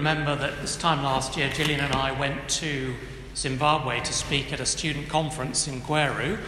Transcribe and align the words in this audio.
Remember 0.00 0.34
that 0.34 0.62
this 0.62 0.76
time 0.76 1.02
last 1.02 1.36
year, 1.36 1.50
Gillian 1.50 1.80
and 1.80 1.92
I 1.92 2.18
went 2.18 2.48
to 2.48 2.94
Zimbabwe 3.36 4.00
to 4.00 4.12
speak 4.14 4.50
at 4.50 4.58
a 4.58 4.64
student 4.64 5.10
conference 5.10 5.68
in 5.68 5.82
Gweru, 5.82 6.38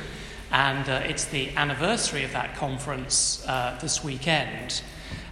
and 0.50 0.88
uh, 0.88 1.02
it's 1.04 1.26
the 1.26 1.50
anniversary 1.50 2.25
of 2.25 2.33
that 2.33 2.57
conference 2.57 3.44
uh, 3.46 3.78
this 3.78 4.02
weekend. 4.02 4.80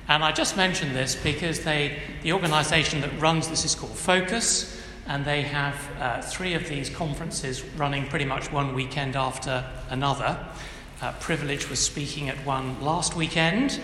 And 0.06 0.22
I 0.22 0.32
just 0.32 0.54
mention 0.54 0.92
this 0.92 1.14
because 1.14 1.60
they, 1.60 1.98
the 2.22 2.34
organisation 2.34 3.00
that 3.00 3.18
runs 3.18 3.48
this 3.48 3.64
is 3.64 3.74
called 3.74 3.96
Focus, 3.96 4.78
and 5.06 5.24
they 5.24 5.40
have 5.40 5.76
uh, 5.98 6.20
three 6.20 6.52
of 6.52 6.68
these 6.68 6.90
conferences 6.90 7.64
running 7.78 8.06
pretty 8.08 8.26
much 8.26 8.52
one 8.52 8.74
weekend 8.74 9.16
after 9.16 9.64
another. 9.88 10.38
Uh, 11.00 11.12
Privilege 11.20 11.70
was 11.70 11.78
speaking 11.78 12.28
at 12.28 12.36
one 12.44 12.78
last 12.82 13.16
weekend, 13.16 13.80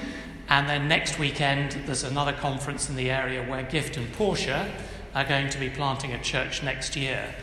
and 0.48 0.68
then 0.68 0.88
next 0.88 1.18
weekend, 1.18 1.72
there's 1.86 2.04
another 2.04 2.32
conference 2.32 2.88
in 2.88 2.96
the 2.96 3.10
area 3.10 3.42
where 3.42 3.62
Gift 3.64 3.96
and 3.96 4.12
Portia 4.12 4.70
are 5.14 5.24
going 5.24 5.48
to 5.50 5.58
be 5.58 5.68
planting 5.68 6.12
a 6.12 6.22
church 6.22 6.62
next 6.62 6.94
year. 6.94 7.34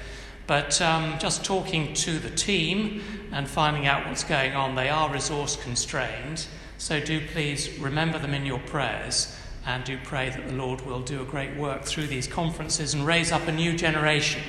But 0.47 0.81
um, 0.81 1.17
just 1.19 1.43
talking 1.43 1.93
to 1.95 2.19
the 2.19 2.29
team 2.29 3.01
and 3.31 3.47
finding 3.47 3.87
out 3.87 4.07
what's 4.07 4.23
going 4.23 4.53
on, 4.53 4.75
they 4.75 4.89
are 4.89 5.11
resource 5.11 5.55
constrained. 5.55 6.45
So 6.77 6.99
do 6.99 7.21
please 7.27 7.77
remember 7.79 8.19
them 8.19 8.33
in 8.33 8.45
your 8.45 8.59
prayers 8.59 9.35
and 9.65 9.83
do 9.83 9.97
pray 10.03 10.29
that 10.29 10.47
the 10.47 10.53
Lord 10.53 10.81
will 10.81 10.99
do 10.99 11.21
a 11.21 11.25
great 11.25 11.55
work 11.55 11.83
through 11.83 12.07
these 12.07 12.27
conferences 12.27 12.93
and 12.93 13.05
raise 13.05 13.31
up 13.31 13.47
a 13.47 13.51
new 13.51 13.75
generation 13.75 14.41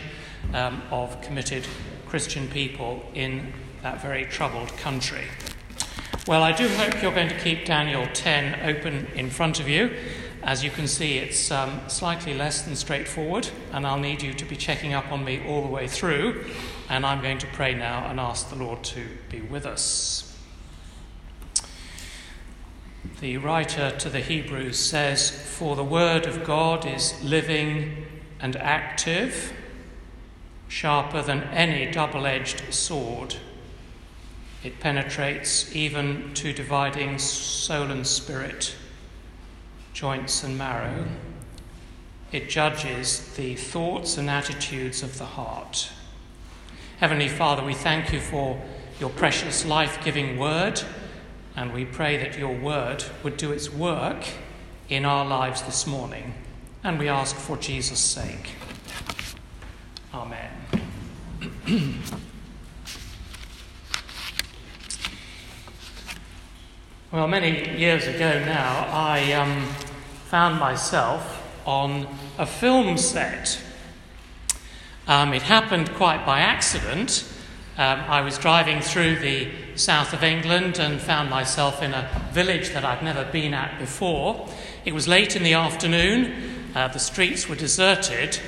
um, 0.53 0.83
of 0.91 1.21
committed 1.23 1.65
Christian 2.07 2.49
people 2.49 3.05
in 3.15 3.53
that 3.83 4.03
very 4.03 4.25
troubled 4.25 4.69
country. 4.77 5.25
Well, 6.27 6.43
I 6.43 6.53
do 6.53 6.67
hope 6.69 7.03
you're 7.03 7.13
going 7.13 7.29
to 7.29 7.39
keep 7.39 7.67
Daniel 7.67 8.09
10 8.15 8.71
open 8.71 9.09
in 9.15 9.29
front 9.29 9.61
of 9.61 9.69
you. 9.69 9.95
As 10.43 10.65
you 10.65 10.71
can 10.71 10.89
see, 10.89 11.19
it's 11.19 11.51
um, 11.51 11.83
slightly 11.87 12.33
less 12.33 12.63
than 12.63 12.77
straightforward, 12.77 13.51
and 13.73 13.87
I'll 13.87 13.99
need 13.99 14.23
you 14.23 14.33
to 14.33 14.45
be 14.47 14.57
checking 14.57 14.95
up 14.95 15.13
on 15.13 15.23
me 15.23 15.47
all 15.47 15.61
the 15.61 15.69
way 15.69 15.87
through. 15.87 16.47
And 16.89 17.05
I'm 17.05 17.21
going 17.21 17.37
to 17.39 17.47
pray 17.49 17.75
now 17.75 18.07
and 18.07 18.19
ask 18.19 18.49
the 18.49 18.57
Lord 18.57 18.83
to 18.85 19.07
be 19.29 19.43
with 19.43 19.67
us. 19.67 20.35
The 23.21 23.37
writer 23.37 23.91
to 23.91 24.09
the 24.09 24.21
Hebrews 24.21 24.79
says, 24.79 25.31
For 25.31 25.77
the 25.77 25.85
word 25.85 26.25
of 26.25 26.43
God 26.43 26.87
is 26.87 27.23
living 27.23 28.07
and 28.41 28.57
active, 28.57 29.53
sharper 30.69 31.21
than 31.21 31.43
any 31.43 31.93
double 31.93 32.25
edged 32.25 32.73
sword 32.73 33.37
it 34.65 34.81
penetrates 34.81 35.77
even 35.77 36.33
to 36.33 36.55
dividing 36.55 37.19
soul 37.19 37.91
and 37.91 38.07
spirit, 38.07 38.75
joints 39.93 40.43
and 40.43 40.57
marrow. 40.57 41.05
It 42.33 42.49
judges 42.49 43.35
the 43.37 43.55
thoughts 43.57 44.17
and 44.17 44.31
attitudes 44.31 45.03
of 45.03 45.19
the 45.19 45.27
heart. 45.27 45.91
Heavenly 46.99 47.29
Father, 47.29 47.63
we 47.63 47.75
thank 47.75 48.11
you 48.11 48.21
for 48.21 48.59
your 48.99 49.11
precious 49.11 49.67
life 49.67 50.03
giving 50.03 50.39
word, 50.39 50.81
and 51.55 51.75
we 51.75 51.85
pray 51.85 52.17
that 52.17 52.39
your 52.39 52.57
word 52.57 53.05
would 53.23 53.37
do 53.37 53.53
its 53.53 53.71
work 53.71 54.25
in 54.89 55.05
our 55.05 55.27
lives 55.27 55.61
this 55.63 55.87
morning. 55.87 56.33
And 56.83 56.99
we 56.99 57.09
ask 57.09 57.37
for 57.37 57.59
Jesus' 57.59 57.99
sake. 57.99 58.53
Amen. 60.15 60.51
Well, 67.15 67.29
many 67.29 67.79
years 67.79 68.09
ago 68.09 68.41
now, 68.45 68.89
I 68.91 69.35
um, 69.35 69.69
found 70.31 70.59
myself 70.59 71.49
on 71.65 72.09
a 72.39 72.45
film 72.45 72.99
set. 72.99 73.57
Um, 75.07 75.33
it 75.33 75.43
happened 75.43 75.95
quite 75.95 76.27
by 76.27 76.41
accident. 76.41 77.25
Um, 77.79 78.01
I 78.09 78.23
was 78.23 78.37
driving 78.37 78.81
through 78.81 79.21
the 79.21 79.49
south 79.77 80.13
of 80.13 80.25
England 80.25 80.81
and 80.81 81.01
found 81.01 81.31
myself 81.31 81.85
in 81.85 81.95
a 81.95 82.11
village 82.33 82.71
that 82.71 82.85
I'd 82.85 83.05
never 83.05 83.25
been 83.27 83.55
at 83.55 83.79
before. 83.79 84.49
It 84.85 84.93
was 84.93 85.07
late 85.07 85.37
in 85.37 85.45
the 85.45 85.55
afternoon, 85.55 86.73
uh, 86.75 86.89
the 86.89 86.99
streets 86.99 87.49
were 87.49 87.55
deserted, 87.55 88.41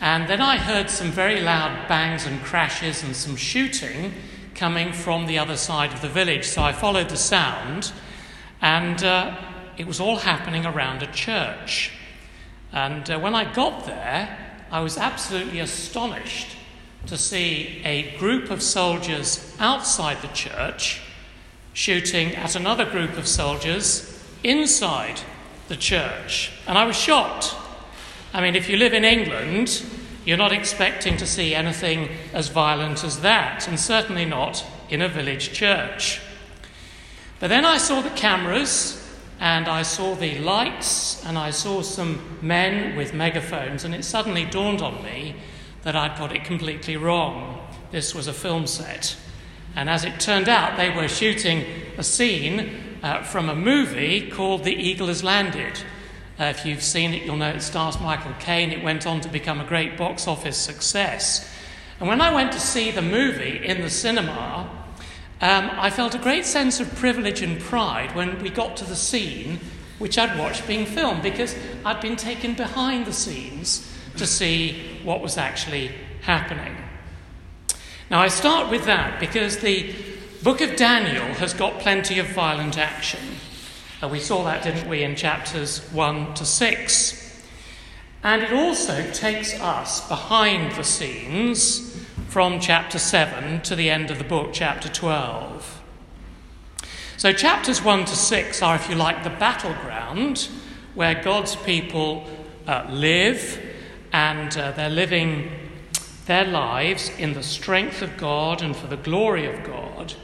and 0.00 0.28
then 0.28 0.40
I 0.40 0.56
heard 0.56 0.88
some 0.88 1.10
very 1.10 1.40
loud 1.40 1.88
bangs 1.88 2.26
and 2.26 2.40
crashes 2.44 3.02
and 3.02 3.16
some 3.16 3.34
shooting 3.34 4.14
coming 4.54 4.92
from 4.92 5.26
the 5.26 5.38
other 5.38 5.56
side 5.56 5.92
of 5.92 6.00
the 6.00 6.08
village. 6.08 6.44
So 6.44 6.62
I 6.62 6.72
followed 6.72 7.08
the 7.08 7.16
sound 7.16 7.92
and 8.60 9.02
uh, 9.02 9.36
it 9.76 9.86
was 9.86 10.00
all 10.00 10.16
happening 10.16 10.64
around 10.64 11.02
a 11.02 11.12
church. 11.12 11.92
And 12.72 13.08
uh, 13.10 13.18
when 13.18 13.34
I 13.34 13.52
got 13.52 13.86
there, 13.86 14.38
I 14.70 14.80
was 14.80 14.96
absolutely 14.96 15.60
astonished 15.60 16.56
to 17.06 17.18
see 17.18 17.82
a 17.84 18.16
group 18.18 18.50
of 18.50 18.62
soldiers 18.62 19.54
outside 19.58 20.22
the 20.22 20.28
church 20.28 21.00
shooting 21.72 22.34
at 22.36 22.56
another 22.56 22.84
group 22.84 23.18
of 23.18 23.26
soldiers 23.26 24.24
inside 24.42 25.20
the 25.68 25.76
church. 25.76 26.52
And 26.66 26.78
I 26.78 26.84
was 26.84 26.96
shocked. 26.96 27.54
I 28.32 28.40
mean, 28.40 28.54
if 28.54 28.68
you 28.68 28.76
live 28.76 28.94
in 28.94 29.04
England, 29.04 29.84
you're 30.24 30.36
not 30.36 30.52
expecting 30.52 31.16
to 31.18 31.26
see 31.26 31.54
anything 31.54 32.08
as 32.32 32.48
violent 32.48 33.04
as 33.04 33.20
that, 33.20 33.68
and 33.68 33.78
certainly 33.78 34.24
not 34.24 34.64
in 34.88 35.02
a 35.02 35.08
village 35.08 35.52
church. 35.52 36.20
But 37.40 37.48
then 37.48 37.64
I 37.64 37.78
saw 37.78 38.00
the 38.00 38.10
cameras 38.10 39.00
and 39.40 39.68
I 39.68 39.82
saw 39.82 40.14
the 40.14 40.38
lights 40.38 41.24
and 41.26 41.36
I 41.36 41.50
saw 41.50 41.82
some 41.82 42.38
men 42.40 42.96
with 42.96 43.12
megaphones, 43.12 43.84
and 43.84 43.94
it 43.94 44.04
suddenly 44.04 44.44
dawned 44.44 44.80
on 44.80 45.02
me 45.02 45.36
that 45.82 45.96
I'd 45.96 46.16
got 46.16 46.34
it 46.34 46.44
completely 46.44 46.96
wrong. 46.96 47.60
This 47.90 48.14
was 48.14 48.26
a 48.26 48.32
film 48.32 48.66
set. 48.66 49.16
And 49.76 49.90
as 49.90 50.04
it 50.04 50.20
turned 50.20 50.48
out, 50.48 50.76
they 50.76 50.90
were 50.90 51.08
shooting 51.08 51.64
a 51.98 52.02
scene 52.02 52.98
uh, 53.02 53.22
from 53.22 53.48
a 53.48 53.54
movie 53.54 54.30
called 54.30 54.64
The 54.64 54.74
Eagle 54.74 55.08
Has 55.08 55.22
Landed. 55.22 55.80
Uh, 56.38 56.44
if 56.44 56.66
you've 56.66 56.82
seen 56.82 57.14
it, 57.14 57.22
you'll 57.22 57.36
know 57.36 57.50
it 57.50 57.62
stars 57.62 58.00
Michael 58.00 58.34
Caine. 58.40 58.72
It 58.72 58.82
went 58.82 59.06
on 59.06 59.20
to 59.20 59.28
become 59.28 59.60
a 59.60 59.64
great 59.64 59.96
box 59.96 60.26
office 60.26 60.56
success. 60.56 61.48
And 62.00 62.08
when 62.08 62.20
I 62.20 62.34
went 62.34 62.52
to 62.52 62.60
see 62.60 62.90
the 62.90 63.02
movie 63.02 63.64
in 63.64 63.82
the 63.82 63.90
cinema, 63.90 64.68
um, 65.40 65.70
I 65.72 65.90
felt 65.90 66.14
a 66.14 66.18
great 66.18 66.44
sense 66.44 66.80
of 66.80 66.92
privilege 66.96 67.40
and 67.42 67.60
pride 67.60 68.14
when 68.16 68.42
we 68.42 68.50
got 68.50 68.76
to 68.78 68.84
the 68.84 68.96
scene 68.96 69.60
which 69.98 70.18
I'd 70.18 70.38
watched 70.38 70.66
being 70.66 70.86
filmed 70.86 71.22
because 71.22 71.54
I'd 71.84 72.00
been 72.00 72.16
taken 72.16 72.54
behind 72.54 73.06
the 73.06 73.12
scenes 73.12 73.90
to 74.16 74.26
see 74.26 75.00
what 75.04 75.20
was 75.20 75.38
actually 75.38 75.92
happening. 76.22 76.76
Now, 78.10 78.20
I 78.20 78.28
start 78.28 78.70
with 78.70 78.84
that 78.86 79.20
because 79.20 79.58
the 79.58 79.94
book 80.42 80.60
of 80.60 80.76
Daniel 80.76 81.24
has 81.34 81.54
got 81.54 81.80
plenty 81.80 82.18
of 82.18 82.26
violent 82.28 82.76
action. 82.76 83.20
Uh, 84.02 84.08
we 84.08 84.18
saw 84.18 84.44
that, 84.44 84.62
didn't 84.62 84.88
we, 84.88 85.02
in 85.02 85.16
chapters 85.16 85.80
1 85.92 86.34
to 86.34 86.44
6. 86.44 87.42
And 88.22 88.42
it 88.42 88.52
also 88.52 89.10
takes 89.12 89.58
us 89.60 90.06
behind 90.08 90.72
the 90.76 90.84
scenes 90.84 91.94
from 92.28 92.58
chapter 92.58 92.98
7 92.98 93.60
to 93.62 93.76
the 93.76 93.90
end 93.90 94.10
of 94.10 94.18
the 94.18 94.24
book, 94.24 94.50
chapter 94.52 94.88
12. 94.88 95.82
So, 97.16 97.32
chapters 97.32 97.82
1 97.82 98.06
to 98.06 98.16
6 98.16 98.62
are, 98.62 98.74
if 98.76 98.88
you 98.88 98.96
like, 98.96 99.22
the 99.22 99.30
battleground 99.30 100.48
where 100.94 101.22
God's 101.22 101.56
people 101.56 102.24
uh, 102.66 102.86
live 102.90 103.60
and 104.12 104.56
uh, 104.56 104.72
they're 104.72 104.90
living 104.90 105.50
their 106.26 106.44
lives 106.44 107.10
in 107.18 107.34
the 107.34 107.42
strength 107.42 108.02
of 108.02 108.16
God 108.16 108.62
and 108.62 108.74
for 108.74 108.86
the 108.86 108.96
glory 108.96 109.46
of 109.46 109.64
God. 109.64 110.14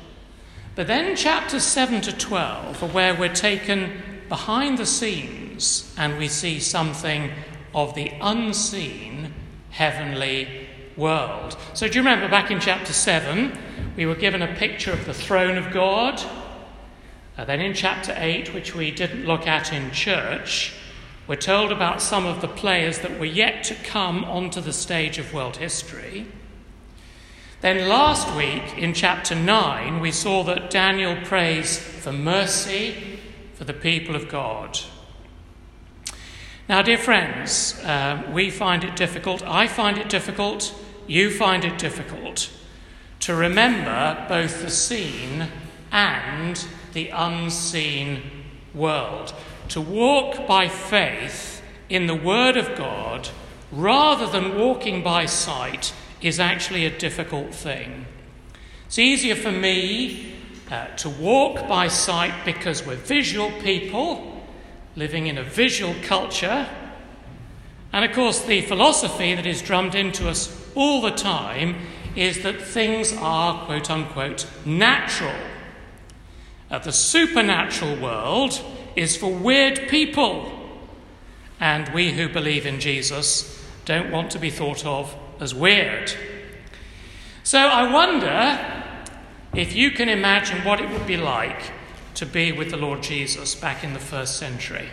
But 0.80 0.86
then, 0.86 1.14
chapters 1.14 1.64
7 1.64 2.00
to 2.00 2.16
12 2.16 2.82
are 2.82 2.88
where 2.88 3.14
we're 3.14 3.34
taken 3.34 4.00
behind 4.30 4.78
the 4.78 4.86
scenes 4.86 5.94
and 5.98 6.16
we 6.16 6.26
see 6.26 6.58
something 6.58 7.32
of 7.74 7.94
the 7.94 8.10
unseen 8.22 9.34
heavenly 9.68 10.66
world. 10.97 11.59
So, 11.74 11.86
do 11.86 11.97
you 11.97 12.00
remember 12.00 12.30
back 12.30 12.50
in 12.50 12.60
chapter 12.60 12.94
7, 12.94 13.53
we 13.94 14.06
were 14.06 14.15
given 14.15 14.41
a 14.41 14.54
picture 14.54 14.91
of 14.91 15.04
the 15.04 15.12
throne 15.12 15.59
of 15.59 15.71
God? 15.71 16.18
Uh, 17.36 17.44
then 17.44 17.60
in 17.60 17.74
chapter 17.74 18.15
8, 18.16 18.54
which 18.54 18.74
we 18.74 18.91
didn't 18.91 19.26
look 19.26 19.47
at 19.47 19.74
in 19.74 19.91
church, 19.91 20.72
we're 21.26 21.36
told 21.36 21.72
about 21.72 22.00
some 22.00 22.24
of 22.24 22.41
the 22.41 22.48
players 22.48 23.00
that 23.00 23.21
were 23.21 23.26
yet 23.26 23.65
to 23.65 23.74
come 23.74 24.24
onto 24.24 24.62
the 24.62 24.72
stage 24.72 25.18
of 25.18 25.34
world 25.34 25.59
history. 25.59 26.26
Then 27.60 27.89
last 27.89 28.34
week 28.34 28.78
in 28.78 28.95
chapter 28.95 29.34
9, 29.34 30.01
we 30.01 30.12
saw 30.12 30.42
that 30.45 30.71
Daniel 30.71 31.15
prays 31.24 31.78
for 31.78 32.10
mercy 32.10 33.18
for 33.53 33.65
the 33.65 33.74
people 33.74 34.16
of 34.16 34.30
God. 34.30 34.80
Now, 36.71 36.80
dear 36.80 36.97
friends, 36.97 37.78
uh, 37.84 38.22
we 38.33 38.48
find 38.48 38.83
it 38.83 38.97
difficult, 38.97 39.42
I 39.42 39.66
find 39.66 39.98
it 39.98 40.09
difficult 40.09 40.74
you 41.07 41.30
find 41.30 41.65
it 41.65 41.77
difficult 41.77 42.48
to 43.18 43.34
remember 43.34 44.24
both 44.28 44.62
the 44.62 44.71
seen 44.71 45.48
and 45.92 46.65
the 46.95 47.09
unseen 47.09 48.22
world, 48.72 49.34
to 49.68 49.80
walk 49.80 50.47
by 50.47 50.68
faith 50.68 51.62
in 51.89 52.07
the 52.07 52.15
Word 52.15 52.57
of 52.57 52.77
God 52.77 53.28
rather 53.71 54.27
than 54.27 54.57
walking 54.57 55.03
by 55.03 55.27
sight 55.27 55.92
is 56.22 56.39
actually 56.39 56.87
a 56.87 56.99
difficult 56.99 57.55
thing. 57.55 58.07
It's 58.87 58.99
easier 58.99 59.37
for 59.37 59.53
me 59.53 60.34
uh, 60.71 60.87
to 60.97 61.09
walk 61.09 61.69
by 61.69 61.89
sight 61.89 62.45
because 62.45 62.84
we're 62.84 62.97
visual 62.97 63.51
people 63.63 64.45
living 64.97 65.27
in 65.27 65.39
a 65.39 65.43
visual 65.43 65.95
culture. 66.03 66.69
And 67.93 68.05
of 68.05 68.13
course, 68.13 68.43
the 68.43 68.61
philosophy 68.63 69.34
that 69.34 69.47
is 69.47 69.63
drummed 69.63 69.95
into 69.95 70.28
us 70.28 70.57
all 70.75 71.01
the 71.01 71.11
time 71.11 71.77
is 72.17 72.43
that 72.43 72.61
things 72.61 73.13
are, 73.13 73.65
quote 73.67 73.91
unquote, 73.91 74.47
natural. 74.65 75.34
Uh, 76.71 76.78
the 76.78 76.93
supernatural 76.93 77.97
world 77.97 78.61
is 78.97 79.17
for 79.17 79.33
weird 79.33 79.89
people. 79.89 80.53
And 81.59 81.93
we 81.95 82.13
who 82.13 82.28
believe 82.28 82.67
in 82.67 82.81
Jesus 82.81 83.65
don't 83.84 84.11
want 84.11 84.31
to 84.33 84.39
be 84.39 84.51
thought 84.51 84.84
of 84.87 85.15
as 85.41 85.54
weird. 85.54 86.13
So 87.42 87.59
I 87.59 87.91
wonder 87.91 88.59
if 89.54 89.75
you 89.75 89.91
can 89.91 90.09
imagine 90.09 90.65
what 90.65 90.81
it 90.81 90.89
would 90.91 91.07
be 91.07 91.16
like 91.16 91.72
to 92.15 92.27
be 92.27 92.53
with 92.53 92.71
the 92.71 92.77
Lord 92.77 93.03
Jesus 93.03 93.54
back 93.54 93.83
in 93.83 93.95
the 93.95 93.98
first 93.98 94.37
century. 94.37 94.89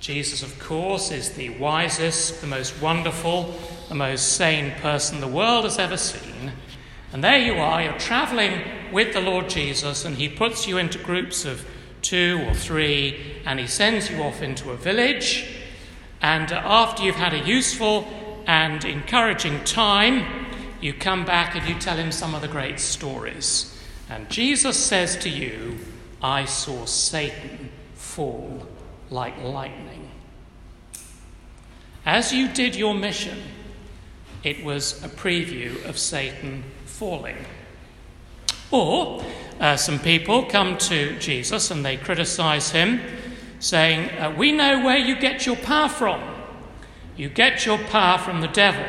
Jesus, 0.00 0.42
of 0.42 0.58
course, 0.58 1.10
is 1.10 1.30
the 1.30 1.48
wisest, 1.50 2.42
the 2.42 2.46
most 2.46 2.82
wonderful, 2.82 3.54
the 3.88 3.94
most 3.94 4.34
sane 4.34 4.72
person 4.80 5.20
the 5.20 5.28
world 5.28 5.64
has 5.64 5.78
ever 5.78 5.96
seen. 5.96 6.52
And 7.12 7.24
there 7.24 7.38
you 7.38 7.54
are, 7.54 7.80
you're 7.80 7.98
traveling 7.98 8.60
with 8.92 9.14
the 9.14 9.20
Lord 9.20 9.48
Jesus, 9.48 10.04
and 10.04 10.16
he 10.16 10.28
puts 10.28 10.66
you 10.66 10.76
into 10.76 10.98
groups 10.98 11.46
of 11.46 11.64
two 12.02 12.44
or 12.46 12.52
three, 12.52 13.40
and 13.46 13.58
he 13.58 13.66
sends 13.66 14.10
you 14.10 14.22
off 14.22 14.42
into 14.42 14.72
a 14.72 14.76
village. 14.76 15.46
And 16.20 16.52
after 16.52 17.02
you've 17.02 17.14
had 17.14 17.32
a 17.32 17.46
useful 17.46 18.06
and 18.46 18.84
encouraging 18.84 19.62
time, 19.64 20.46
you 20.80 20.92
come 20.92 21.24
back 21.24 21.54
and 21.54 21.68
you 21.68 21.74
tell 21.80 21.96
him 21.96 22.12
some 22.12 22.34
of 22.34 22.42
the 22.42 22.48
great 22.48 22.78
stories. 22.78 23.78
And 24.08 24.28
Jesus 24.28 24.76
says 24.76 25.16
to 25.16 25.30
you, 25.30 25.78
I 26.22 26.44
saw 26.44 26.84
Satan 26.84 27.70
fall 27.94 28.66
like 29.10 29.42
lightning. 29.42 30.10
As 32.06 32.32
you 32.32 32.48
did 32.48 32.76
your 32.76 32.94
mission, 32.94 33.42
it 34.42 34.62
was 34.62 35.02
a 35.02 35.08
preview 35.08 35.82
of 35.86 35.98
Satan 35.98 36.64
falling. 36.84 37.38
Or 38.70 39.24
uh, 39.58 39.76
some 39.76 39.98
people 39.98 40.44
come 40.44 40.76
to 40.78 41.18
Jesus 41.18 41.70
and 41.70 41.84
they 41.84 41.96
criticize 41.96 42.70
him, 42.70 43.00
saying, 43.58 44.10
uh, 44.18 44.34
We 44.36 44.52
know 44.52 44.84
where 44.84 44.98
you 44.98 45.18
get 45.18 45.46
your 45.46 45.56
power 45.56 45.88
from. 45.88 46.33
You 47.16 47.28
get 47.28 47.64
your 47.64 47.78
power 47.78 48.18
from 48.18 48.40
the 48.40 48.48
devil. 48.48 48.84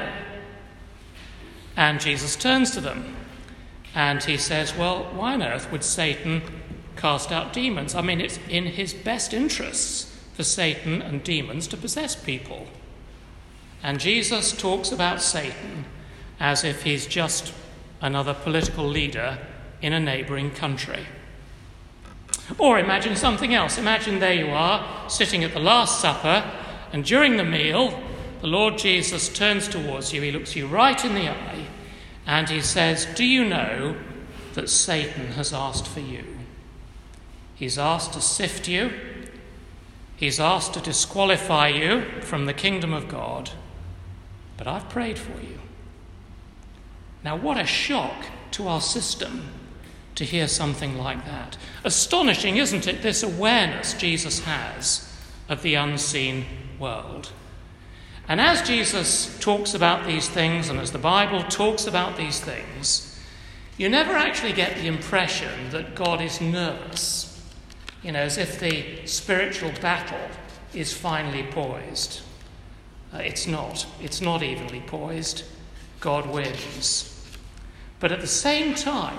And 1.77 1.99
Jesus 1.99 2.35
turns 2.35 2.71
to 2.71 2.81
them 2.81 3.15
and 3.93 4.23
he 4.23 4.37
says, 4.37 4.75
Well, 4.75 5.03
why 5.13 5.33
on 5.33 5.43
earth 5.43 5.71
would 5.71 5.83
Satan 5.83 6.41
cast 6.95 7.31
out 7.31 7.53
demons? 7.53 7.95
I 7.95 8.01
mean, 8.01 8.21
it's 8.21 8.39
in 8.49 8.65
his 8.65 8.93
best 8.93 9.33
interests 9.33 10.11
for 10.33 10.43
Satan 10.43 11.01
and 11.01 11.23
demons 11.23 11.67
to 11.67 11.77
possess 11.77 12.15
people. 12.15 12.67
And 13.83 13.99
Jesus 13.99 14.51
talks 14.51 14.91
about 14.91 15.21
Satan 15.21 15.85
as 16.39 16.63
if 16.63 16.83
he's 16.83 17.05
just 17.05 17.53
another 18.01 18.33
political 18.33 18.85
leader 18.85 19.37
in 19.81 19.93
a 19.93 19.99
neighboring 19.99 20.51
country. 20.51 21.05
Or 22.57 22.79
imagine 22.79 23.15
something 23.15 23.53
else. 23.53 23.77
Imagine 23.77 24.19
there 24.19 24.33
you 24.33 24.49
are, 24.49 25.09
sitting 25.09 25.43
at 25.43 25.53
the 25.53 25.59
Last 25.59 26.01
Supper, 26.01 26.43
and 26.91 27.03
during 27.03 27.37
the 27.37 27.43
meal, 27.43 27.99
the 28.41 28.47
Lord 28.47 28.77
Jesus 28.77 29.29
turns 29.29 29.67
towards 29.67 30.13
you, 30.13 30.21
he 30.21 30.31
looks 30.31 30.55
you 30.55 30.67
right 30.67 31.03
in 31.03 31.15
the 31.15 31.29
eye, 31.29 31.65
and 32.25 32.49
he 32.49 32.61
says, 32.61 33.07
Do 33.15 33.23
you 33.23 33.45
know 33.45 33.95
that 34.53 34.69
Satan 34.69 35.27
has 35.33 35.53
asked 35.53 35.87
for 35.87 35.99
you? 35.99 36.23
He's 37.55 37.77
asked 37.77 38.13
to 38.13 38.21
sift 38.21 38.67
you, 38.67 38.91
he's 40.17 40.39
asked 40.39 40.73
to 40.73 40.81
disqualify 40.81 41.69
you 41.69 42.03
from 42.21 42.45
the 42.45 42.53
kingdom 42.53 42.93
of 42.93 43.07
God, 43.07 43.51
but 44.57 44.67
I've 44.67 44.89
prayed 44.89 45.17
for 45.17 45.39
you. 45.41 45.59
Now, 47.23 47.35
what 47.35 47.57
a 47.57 47.65
shock 47.65 48.25
to 48.51 48.67
our 48.67 48.81
system 48.81 49.49
to 50.15 50.23
hear 50.23 50.47
something 50.47 50.97
like 50.97 51.25
that. 51.25 51.57
Astonishing, 51.83 52.57
isn't 52.57 52.87
it, 52.87 53.01
this 53.01 53.23
awareness 53.23 53.93
Jesus 53.93 54.39
has 54.41 55.11
of 55.49 55.61
the 55.61 55.75
unseen 55.75 56.45
world. 56.79 57.31
And 58.27 58.41
as 58.41 58.67
Jesus 58.67 59.37
talks 59.39 59.73
about 59.73 60.07
these 60.07 60.27
things, 60.27 60.69
and 60.69 60.79
as 60.79 60.91
the 60.91 60.97
Bible 60.97 61.43
talks 61.43 61.85
about 61.85 62.17
these 62.17 62.39
things, 62.39 63.19
you 63.77 63.89
never 63.89 64.13
actually 64.13 64.53
get 64.53 64.77
the 64.77 64.87
impression 64.87 65.69
that 65.71 65.95
God 65.95 66.21
is 66.21 66.41
nervous, 66.41 67.43
you 68.01 68.11
know, 68.11 68.19
as 68.19 68.37
if 68.37 68.59
the 68.59 69.05
spiritual 69.05 69.71
battle 69.81 70.29
is 70.73 70.93
finally 70.93 71.43
poised. 71.43 72.21
Uh, 73.13 73.17
it's 73.17 73.45
not. 73.45 73.85
It's 74.01 74.21
not 74.21 74.41
evenly 74.41 74.81
poised. 74.81 75.43
God 75.99 76.27
wins. 76.27 77.11
But 77.99 78.11
at 78.11 78.21
the 78.21 78.27
same 78.27 78.75
time, 78.75 79.17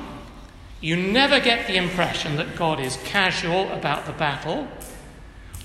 you 0.81 0.97
never 0.97 1.41
get 1.41 1.67
the 1.67 1.76
impression 1.76 2.37
that 2.37 2.56
God 2.56 2.81
is 2.81 2.99
casual 3.05 3.70
about 3.73 4.05
the 4.06 4.12
battle 4.12 4.69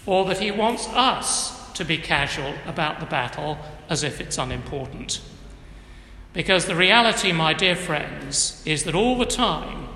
or 0.06 0.26
that 0.26 0.40
he 0.40 0.52
wants 0.52 0.88
us 0.90 1.61
to 1.76 1.86
be 1.86 1.98
casual 1.98 2.54
about 2.66 3.00
the 3.00 3.06
battle 3.06 3.58
as 3.90 4.04
if 4.04 4.22
it's 4.22 4.38
unimportant. 4.38 5.22
Because 6.34 6.66
the 6.66 6.76
reality, 6.76 7.32
my 7.32 7.54
dear 7.54 7.76
friends, 7.76 8.62
is 8.66 8.84
that 8.86 8.96
all 8.96 9.18
the 9.18 9.26
time 9.26 9.90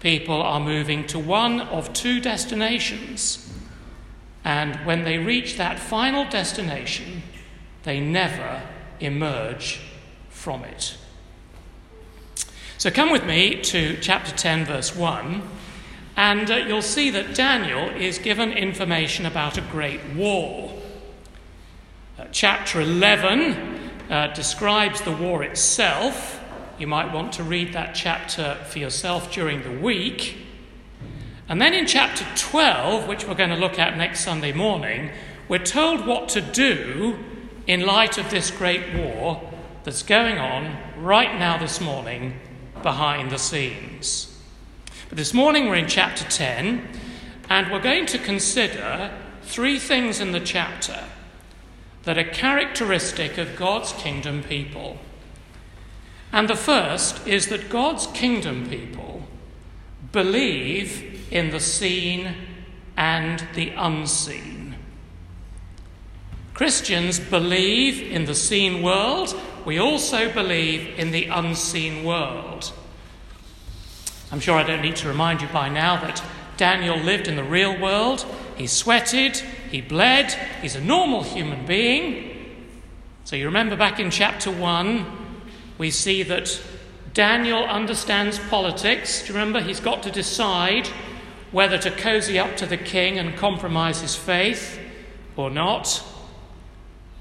people 0.00 0.42
are 0.42 0.60
moving 0.60 1.06
to 1.06 1.18
one 1.18 1.60
of 1.60 1.92
two 1.92 2.20
destinations. 2.20 3.48
And 4.44 4.76
when 4.84 5.04
they 5.04 5.18
reach 5.18 5.56
that 5.56 5.78
final 5.78 6.28
destination, 6.28 7.22
they 7.84 8.00
never 8.00 8.62
emerge 9.00 9.80
from 10.28 10.64
it. 10.64 10.96
So 12.78 12.90
come 12.90 13.12
with 13.12 13.24
me 13.24 13.60
to 13.62 13.96
chapter 14.00 14.32
10, 14.32 14.64
verse 14.64 14.94
1, 14.96 15.42
and 16.16 16.50
uh, 16.50 16.56
you'll 16.56 16.82
see 16.82 17.10
that 17.10 17.34
Daniel 17.34 17.88
is 17.90 18.18
given 18.18 18.52
information 18.52 19.24
about 19.24 19.56
a 19.56 19.60
great 19.60 20.00
war. 20.16 20.71
Uh, 22.18 22.26
chapter 22.30 22.78
11 22.78 23.90
uh, 24.10 24.26
describes 24.34 25.00
the 25.00 25.12
war 25.12 25.42
itself. 25.42 26.44
You 26.78 26.86
might 26.86 27.10
want 27.10 27.32
to 27.34 27.42
read 27.42 27.72
that 27.72 27.94
chapter 27.94 28.58
for 28.68 28.78
yourself 28.78 29.32
during 29.32 29.62
the 29.62 29.80
week. 29.80 30.36
And 31.48 31.58
then 31.58 31.72
in 31.72 31.86
chapter 31.86 32.26
12, 32.36 33.08
which 33.08 33.26
we're 33.26 33.34
going 33.34 33.48
to 33.48 33.56
look 33.56 33.78
at 33.78 33.96
next 33.96 34.20
Sunday 34.20 34.52
morning, 34.52 35.10
we're 35.48 35.64
told 35.64 36.06
what 36.06 36.28
to 36.30 36.42
do 36.42 37.18
in 37.66 37.86
light 37.86 38.18
of 38.18 38.28
this 38.30 38.50
great 38.50 38.94
war 38.94 39.50
that's 39.84 40.02
going 40.02 40.36
on 40.36 40.76
right 40.98 41.38
now 41.38 41.56
this 41.56 41.80
morning 41.80 42.38
behind 42.82 43.30
the 43.30 43.38
scenes. 43.38 44.38
But 45.08 45.16
this 45.16 45.32
morning 45.32 45.66
we're 45.66 45.76
in 45.76 45.88
chapter 45.88 46.24
10, 46.24 46.88
and 47.48 47.72
we're 47.72 47.80
going 47.80 48.04
to 48.04 48.18
consider 48.18 49.10
three 49.44 49.78
things 49.78 50.20
in 50.20 50.32
the 50.32 50.40
chapter 50.40 51.02
that 52.04 52.18
are 52.18 52.24
characteristic 52.24 53.38
of 53.38 53.56
God's 53.56 53.92
kingdom 53.92 54.42
people. 54.42 54.98
And 56.32 56.48
the 56.48 56.56
first 56.56 57.26
is 57.26 57.48
that 57.48 57.68
God's 57.68 58.06
kingdom 58.08 58.68
people 58.68 59.22
believe 60.12 61.28
in 61.30 61.50
the 61.50 61.60
seen 61.60 62.34
and 62.96 63.44
the 63.54 63.70
unseen. 63.70 64.76
Christians 66.54 67.18
believe 67.18 68.00
in 68.00 68.26
the 68.26 68.34
seen 68.34 68.82
world, 68.82 69.34
we 69.64 69.78
also 69.78 70.32
believe 70.32 70.98
in 70.98 71.10
the 71.10 71.26
unseen 71.26 72.04
world. 72.04 72.72
I'm 74.30 74.40
sure 74.40 74.56
I 74.58 74.62
don't 74.62 74.82
need 74.82 74.96
to 74.96 75.08
remind 75.08 75.42
you 75.42 75.48
by 75.48 75.68
now 75.68 76.00
that 76.00 76.22
Daniel 76.56 76.96
lived 76.96 77.28
in 77.28 77.36
the 77.36 77.44
real 77.44 77.78
world. 77.78 78.24
He 78.56 78.66
sweated, 78.66 79.36
he 79.70 79.80
bled, 79.80 80.32
he's 80.60 80.76
a 80.76 80.80
normal 80.80 81.22
human 81.22 81.66
being. 81.66 82.30
So 83.24 83.36
you 83.36 83.46
remember 83.46 83.76
back 83.76 84.00
in 84.00 84.10
chapter 84.10 84.50
1, 84.50 85.06
we 85.78 85.90
see 85.90 86.22
that 86.24 86.60
Daniel 87.14 87.64
understands 87.64 88.38
politics. 88.38 89.22
Do 89.22 89.28
you 89.28 89.38
remember? 89.38 89.60
He's 89.60 89.80
got 89.80 90.02
to 90.04 90.10
decide 90.10 90.88
whether 91.50 91.78
to 91.78 91.90
cozy 91.90 92.38
up 92.38 92.56
to 92.56 92.66
the 92.66 92.76
king 92.76 93.18
and 93.18 93.36
compromise 93.36 94.00
his 94.00 94.16
faith 94.16 94.78
or 95.36 95.50
not. 95.50 96.02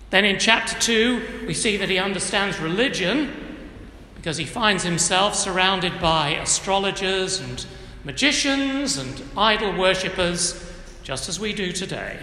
Then 0.09 0.25
in 0.25 0.39
chapter 0.39 0.79
2, 0.79 1.45
we 1.47 1.53
see 1.53 1.77
that 1.77 1.89
he 1.89 1.97
understands 1.97 2.59
religion 2.59 3.67
because 4.15 4.37
he 4.37 4.45
finds 4.45 4.83
himself 4.83 5.35
surrounded 5.35 5.99
by 5.99 6.35
astrologers 6.35 7.39
and 7.39 7.65
magicians 8.03 8.97
and 8.97 9.23
idol 9.37 9.77
worshippers, 9.77 10.70
just 11.03 11.29
as 11.29 11.39
we 11.39 11.53
do 11.53 11.71
today. 11.71 12.17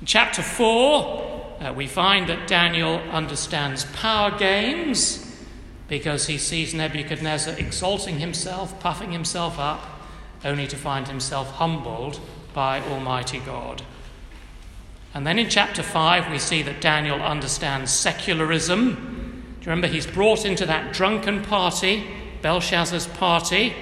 In 0.00 0.06
chapter 0.06 0.42
4, 0.42 1.56
uh, 1.60 1.72
we 1.72 1.86
find 1.86 2.28
that 2.28 2.46
Daniel 2.46 2.96
understands 3.10 3.84
power 3.96 4.36
games 4.36 5.20
because 5.88 6.26
he 6.26 6.38
sees 6.38 6.74
Nebuchadnezzar 6.74 7.54
exalting 7.58 8.18
himself, 8.18 8.78
puffing 8.80 9.12
himself 9.12 9.58
up, 9.58 9.82
only 10.44 10.66
to 10.66 10.76
find 10.76 11.08
himself 11.08 11.50
humbled 11.52 12.20
by 12.52 12.80
Almighty 12.80 13.38
God. 13.40 13.82
And 15.14 15.26
then 15.26 15.38
in 15.38 15.48
chapter 15.48 15.82
5, 15.82 16.30
we 16.30 16.38
see 16.38 16.62
that 16.62 16.80
Daniel 16.80 17.22
understands 17.22 17.92
secularism. 17.92 18.94
Do 18.94 19.64
you 19.64 19.70
remember 19.70 19.86
he's 19.86 20.06
brought 20.06 20.44
into 20.44 20.66
that 20.66 20.92
drunken 20.92 21.42
party, 21.42 22.06
Belshazzar's 22.42 23.06
party? 23.06 23.74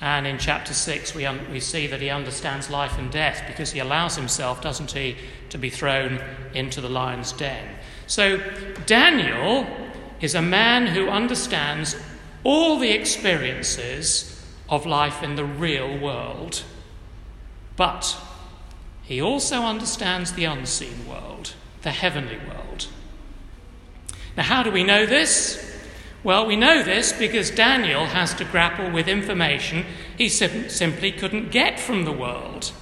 And 0.00 0.26
in 0.26 0.38
chapter 0.38 0.74
6, 0.74 1.14
we, 1.14 1.24
un- 1.24 1.46
we 1.50 1.60
see 1.60 1.86
that 1.86 2.00
he 2.00 2.10
understands 2.10 2.68
life 2.68 2.98
and 2.98 3.10
death 3.10 3.44
because 3.46 3.72
he 3.72 3.78
allows 3.78 4.16
himself, 4.16 4.60
doesn't 4.60 4.92
he, 4.92 5.16
to 5.48 5.58
be 5.58 5.70
thrown 5.70 6.20
into 6.52 6.80
the 6.80 6.88
lion's 6.88 7.32
den. 7.32 7.66
So 8.06 8.38
Daniel 8.84 9.66
is 10.20 10.34
a 10.34 10.42
man 10.42 10.88
who 10.88 11.08
understands 11.08 11.96
all 12.44 12.78
the 12.78 12.90
experiences 12.90 14.32
of 14.68 14.86
life 14.86 15.22
in 15.22 15.36
the 15.36 15.44
real 15.44 15.98
world. 15.98 16.62
But 17.76 18.16
he 19.02 19.20
also 19.20 19.62
understands 19.62 20.32
the 20.32 20.44
unseen 20.44 21.08
world, 21.08 21.54
the 21.82 21.90
heavenly 21.90 22.38
world. 22.38 22.86
Now, 24.36 24.42
how 24.42 24.62
do 24.62 24.70
we 24.70 24.84
know 24.84 25.06
this? 25.06 25.65
Well, 26.26 26.44
we 26.44 26.56
know 26.56 26.82
this 26.82 27.12
because 27.12 27.52
Daniel 27.52 28.06
has 28.06 28.34
to 28.34 28.44
grapple 28.44 28.90
with 28.90 29.06
information 29.06 29.86
he 30.18 30.28
sim- 30.28 30.68
simply 30.68 31.12
couldn't 31.12 31.52
get 31.52 31.78
from 31.78 32.04
the 32.04 32.10
world. 32.10 32.72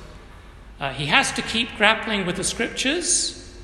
Uh, 0.80 0.94
he 0.94 1.06
has 1.06 1.30
to 1.32 1.42
keep 1.42 1.76
grappling 1.76 2.24
with 2.24 2.36
the 2.36 2.42
scriptures, 2.42 3.54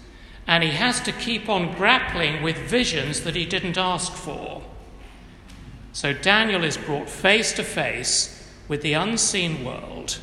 and 0.47 0.63
he 0.63 0.73
has 0.73 1.01
to 1.01 1.13
keep 1.13 1.49
on 1.49 1.75
grappling 1.77 2.43
with 2.43 2.59
visions 2.59 3.23
that 3.23 3.35
he 3.35 3.47
didn't 3.47 3.79
ask 3.79 4.13
for. 4.13 4.61
So 5.95 6.13
Daniel 6.13 6.63
is 6.63 6.77
brought 6.77 7.09
face 7.09 7.55
to 7.55 7.65
face 7.65 8.53
with 8.69 8.83
the 8.83 8.93
unseen 8.93 9.65
world, 9.65 10.19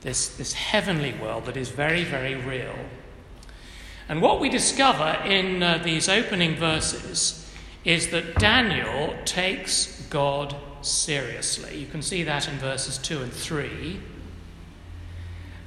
this, 0.00 0.36
this 0.36 0.54
heavenly 0.54 1.12
world 1.12 1.44
that 1.44 1.56
is 1.56 1.68
very, 1.68 2.02
very 2.02 2.34
real. 2.34 2.74
And 4.08 4.20
what 4.20 4.40
we 4.40 4.48
discover 4.48 5.16
in 5.24 5.62
uh, 5.62 5.78
these 5.78 6.08
opening 6.08 6.56
verses 6.56 7.45
is 7.86 8.08
that 8.08 8.34
Daniel 8.34 9.14
takes 9.24 10.02
God 10.10 10.56
seriously. 10.82 11.78
You 11.78 11.86
can 11.86 12.02
see 12.02 12.24
that 12.24 12.48
in 12.48 12.58
verses 12.58 12.98
2 12.98 13.22
and 13.22 13.32
3. 13.32 14.00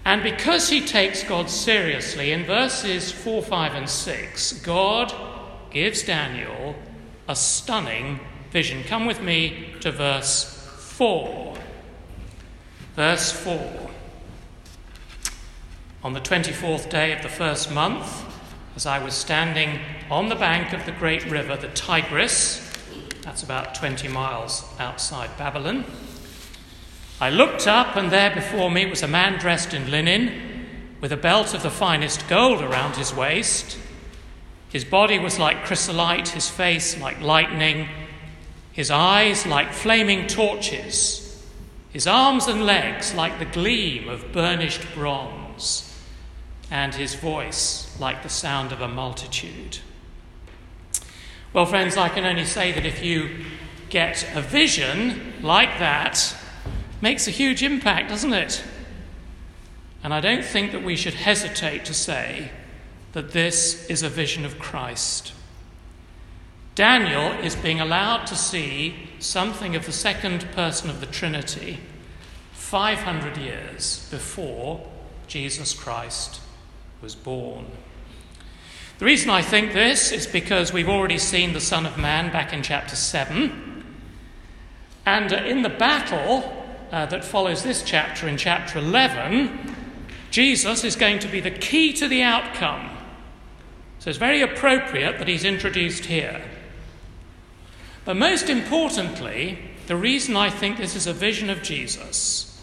And 0.03 0.21
because 0.21 0.67
he 0.67 0.81
takes 0.85 1.23
God 1.23 1.49
seriously, 1.49 2.33
in 2.33 2.45
verses 2.45 3.09
4, 3.11 3.41
5, 3.41 3.73
and 3.73 3.89
6, 3.89 4.53
God 4.61 5.13
gives 5.71 6.03
Daniel 6.03 6.75
a 7.29 7.35
stunning 7.37 8.19
vision. 8.51 8.83
Come 8.83 9.05
with 9.05 9.21
me 9.21 9.75
to 9.79 9.91
verse 9.91 10.43
4. 10.77 11.55
Verse 12.97 13.31
4. 13.31 13.91
On 16.03 16.11
the 16.11 16.19
24th 16.19 16.89
day 16.89 17.13
of 17.13 17.21
the 17.21 17.29
first 17.29 17.71
month, 17.71 18.25
as 18.79 18.85
I 18.85 19.03
was 19.03 19.13
standing 19.13 19.77
on 20.09 20.29
the 20.29 20.37
bank 20.37 20.71
of 20.71 20.85
the 20.85 20.93
great 20.93 21.29
river, 21.29 21.57
the 21.57 21.67
Tigris, 21.67 22.65
that's 23.23 23.43
about 23.43 23.75
20 23.75 24.07
miles 24.07 24.63
outside 24.79 25.37
Babylon, 25.37 25.83
I 27.19 27.29
looked 27.29 27.67
up, 27.67 27.97
and 27.97 28.09
there 28.09 28.33
before 28.33 28.71
me 28.71 28.85
was 28.85 29.03
a 29.03 29.07
man 29.09 29.37
dressed 29.37 29.73
in 29.73 29.91
linen, 29.91 30.95
with 31.01 31.11
a 31.11 31.17
belt 31.17 31.53
of 31.53 31.61
the 31.61 31.69
finest 31.69 32.25
gold 32.29 32.61
around 32.61 32.95
his 32.95 33.13
waist. 33.13 33.77
His 34.69 34.85
body 34.85 35.19
was 35.19 35.37
like 35.37 35.65
chrysolite, 35.65 36.29
his 36.29 36.49
face 36.49 36.97
like 37.01 37.19
lightning, 37.19 37.89
his 38.71 38.89
eyes 38.89 39.45
like 39.45 39.73
flaming 39.73 40.25
torches, 40.25 41.45
his 41.89 42.07
arms 42.07 42.47
and 42.47 42.65
legs 42.65 43.13
like 43.13 43.39
the 43.39 43.45
gleam 43.45 44.07
of 44.07 44.31
burnished 44.31 44.85
bronze, 44.95 45.88
and 46.71 46.93
his 46.93 47.15
voice 47.15 47.95
like 47.99 48.23
the 48.23 48.29
sound 48.29 48.71
of 48.71 48.81
a 48.81 48.87
multitude. 48.87 49.79
Well, 51.51 51.65
friends, 51.65 51.97
I 51.97 52.09
can 52.09 52.25
only 52.25 52.45
say 52.45 52.71
that 52.71 52.85
if 52.85 53.03
you 53.03 53.45
get 53.89 54.25
a 54.35 54.41
vision 54.41 55.33
like 55.41 55.79
that, 55.79 56.35
makes 57.01 57.27
a 57.27 57.31
huge 57.31 57.63
impact, 57.63 58.09
doesn't 58.09 58.33
it? 58.33 58.63
And 60.03 60.13
I 60.13 60.21
don't 60.21 60.45
think 60.45 60.71
that 60.71 60.83
we 60.83 60.95
should 60.95 61.15
hesitate 61.15 61.85
to 61.85 61.93
say 61.93 62.51
that 63.13 63.31
this 63.31 63.89
is 63.89 64.03
a 64.03 64.09
vision 64.09 64.45
of 64.45 64.59
Christ. 64.59 65.33
Daniel 66.75 67.31
is 67.43 67.55
being 67.55 67.79
allowed 67.79 68.25
to 68.27 68.35
see 68.35 69.09
something 69.17 69.75
of 69.75 69.85
the 69.85 69.91
second 69.91 70.49
person 70.51 70.89
of 70.89 70.99
the 70.99 71.07
Trinity 71.07 71.79
500 72.53 73.37
years 73.37 74.07
before 74.11 74.87
Jesus 75.27 75.73
Christ 75.73 76.41
was 77.01 77.15
born. 77.15 77.65
The 78.99 79.05
reason 79.05 79.29
I 79.29 79.41
think 79.41 79.71
this 79.71 80.11
is 80.11 80.27
because 80.27 80.73
we've 80.73 80.89
already 80.89 81.17
seen 81.17 81.53
the 81.53 81.61
Son 81.61 81.85
of 81.85 81.97
Man 81.97 82.31
back 82.31 82.51
in 82.51 82.61
chapter 82.61 82.95
7. 82.97 83.85
And 85.05 85.33
uh, 85.33 85.37
in 85.37 85.61
the 85.61 85.69
battle 85.69 86.65
uh, 86.91 87.05
that 87.05 87.23
follows 87.23 87.63
this 87.63 87.81
chapter, 87.81 88.27
in 88.27 88.35
chapter 88.35 88.79
11, 88.79 89.75
Jesus 90.31 90.83
is 90.83 90.97
going 90.97 91.19
to 91.19 91.29
be 91.29 91.39
the 91.39 91.51
key 91.51 91.93
to 91.93 92.07
the 92.09 92.21
outcome. 92.21 92.89
So 93.99 94.09
it's 94.09 94.19
very 94.19 94.41
appropriate 94.41 95.17
that 95.17 95.27
he's 95.27 95.45
introduced 95.45 96.05
here. 96.05 96.41
But 98.03 98.17
most 98.17 98.49
importantly, 98.49 99.59
the 99.87 99.95
reason 99.95 100.35
I 100.35 100.49
think 100.49 100.77
this 100.77 100.95
is 100.95 101.07
a 101.07 101.13
vision 101.13 101.49
of 101.49 101.63
Jesus 101.63 102.61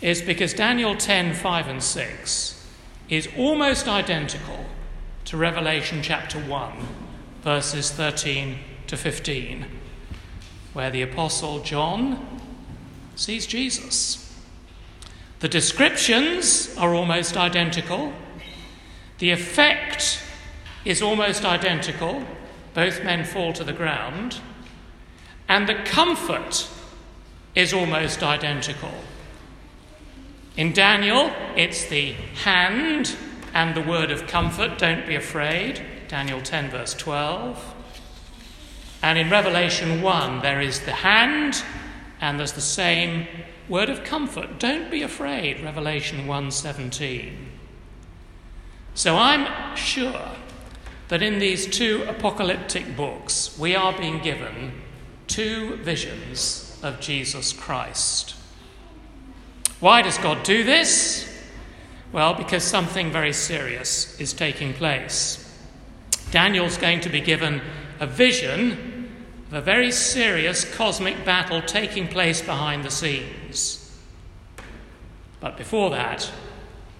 is 0.00 0.22
because 0.22 0.54
Daniel 0.54 0.96
10 0.96 1.34
5 1.34 1.66
and 1.66 1.82
6 1.82 2.61
is 3.08 3.28
almost 3.36 3.88
identical 3.88 4.66
to 5.26 5.36
Revelation 5.36 6.02
chapter 6.02 6.38
1, 6.38 6.72
verses 7.42 7.90
13 7.90 8.58
to 8.86 8.96
15, 8.96 9.66
where 10.72 10.90
the 10.90 11.02
Apostle 11.02 11.60
John 11.60 12.40
sees 13.14 13.46
Jesus. 13.46 14.18
The 15.40 15.48
descriptions 15.48 16.74
are 16.78 16.94
almost 16.94 17.36
identical, 17.36 18.12
the 19.18 19.30
effect 19.30 20.20
is 20.84 21.02
almost 21.02 21.44
identical. 21.44 22.24
Both 22.74 23.04
men 23.04 23.24
fall 23.24 23.52
to 23.52 23.64
the 23.64 23.72
ground. 23.72 24.40
And 25.48 25.68
the 25.68 25.74
comfort 25.74 26.68
is 27.54 27.72
almost 27.72 28.22
identical. 28.22 28.92
In 30.56 30.74
Daniel, 30.74 31.32
it's 31.56 31.86
the 31.86 32.12
hand 32.12 33.16
and 33.54 33.74
the 33.74 33.80
word 33.80 34.10
of 34.10 34.26
comfort, 34.26 34.78
don't 34.78 35.06
be 35.06 35.14
afraid, 35.14 35.82
Daniel 36.08 36.42
10, 36.42 36.70
verse 36.70 36.92
12. 36.94 37.74
And 39.02 39.18
in 39.18 39.30
Revelation 39.30 40.02
1, 40.02 40.42
there 40.42 40.60
is 40.60 40.80
the 40.80 40.92
hand 40.92 41.62
and 42.20 42.38
there's 42.38 42.52
the 42.52 42.60
same 42.60 43.26
word 43.68 43.88
of 43.88 44.04
comfort, 44.04 44.58
don't 44.58 44.90
be 44.90 45.02
afraid, 45.02 45.62
Revelation 45.62 46.26
1:17. 46.26 47.48
So 48.94 49.16
I'm 49.16 49.74
sure 49.74 50.32
that 51.08 51.22
in 51.22 51.38
these 51.38 51.66
two 51.66 52.04
apocalyptic 52.06 52.94
books, 52.94 53.58
we 53.58 53.74
are 53.74 53.96
being 53.96 54.18
given 54.18 54.82
two 55.26 55.76
visions 55.76 56.78
of 56.82 57.00
Jesus 57.00 57.52
Christ. 57.52 58.34
Why 59.82 60.00
does 60.00 60.16
God 60.16 60.44
do 60.44 60.62
this? 60.62 61.28
Well, 62.12 62.34
because 62.34 62.62
something 62.62 63.10
very 63.10 63.32
serious 63.32 64.16
is 64.20 64.32
taking 64.32 64.74
place. 64.74 65.44
Daniel's 66.30 66.76
going 66.78 67.00
to 67.00 67.08
be 67.08 67.20
given 67.20 67.60
a 67.98 68.06
vision 68.06 69.10
of 69.48 69.54
a 69.54 69.60
very 69.60 69.90
serious 69.90 70.64
cosmic 70.76 71.24
battle 71.24 71.60
taking 71.62 72.06
place 72.06 72.40
behind 72.40 72.84
the 72.84 72.92
scenes. 72.92 74.00
But 75.40 75.56
before 75.56 75.90
that, 75.90 76.30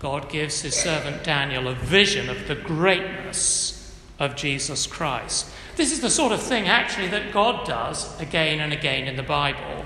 God 0.01 0.29
gives 0.29 0.63
his 0.63 0.75
servant 0.75 1.23
Daniel 1.23 1.69
a 1.69 1.77
vision 1.77 2.29
of 2.29 2.49
the 2.49 2.57
greatness 2.57 3.97
of 4.19 4.35
Jesus 4.35 4.89
Christ. 4.89 5.49
This 5.77 5.93
is 5.93 6.01
the 6.01 6.11
sort 6.11 6.33
of 6.33 6.43
thing, 6.43 6.67
actually, 6.67 7.07
that 7.11 7.33
God 7.33 7.65
does 7.65 8.21
again 8.21 8.59
and 8.59 8.73
again 8.73 9.07
in 9.07 9.15
the 9.15 9.23
Bible. 9.23 9.85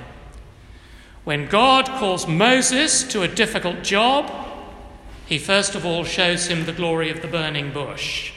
When 1.26 1.49
God 1.49 1.87
calls 1.87 2.28
Moses 2.28 3.02
to 3.09 3.23
a 3.23 3.26
difficult 3.26 3.83
job, 3.83 4.30
he 5.26 5.38
first 5.38 5.75
of 5.75 5.85
all 5.85 6.04
shows 6.04 6.47
him 6.47 6.66
the 6.66 6.73
glory 6.73 7.11
of 7.11 7.21
the 7.21 7.26
burning 7.26 7.73
bush. 7.73 8.33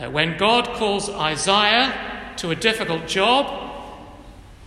Uh, 0.00 0.10
when 0.10 0.38
God 0.38 0.66
calls 0.68 1.10
Isaiah 1.10 2.32
to 2.38 2.52
a 2.52 2.56
difficult 2.56 3.06
job, 3.06 3.70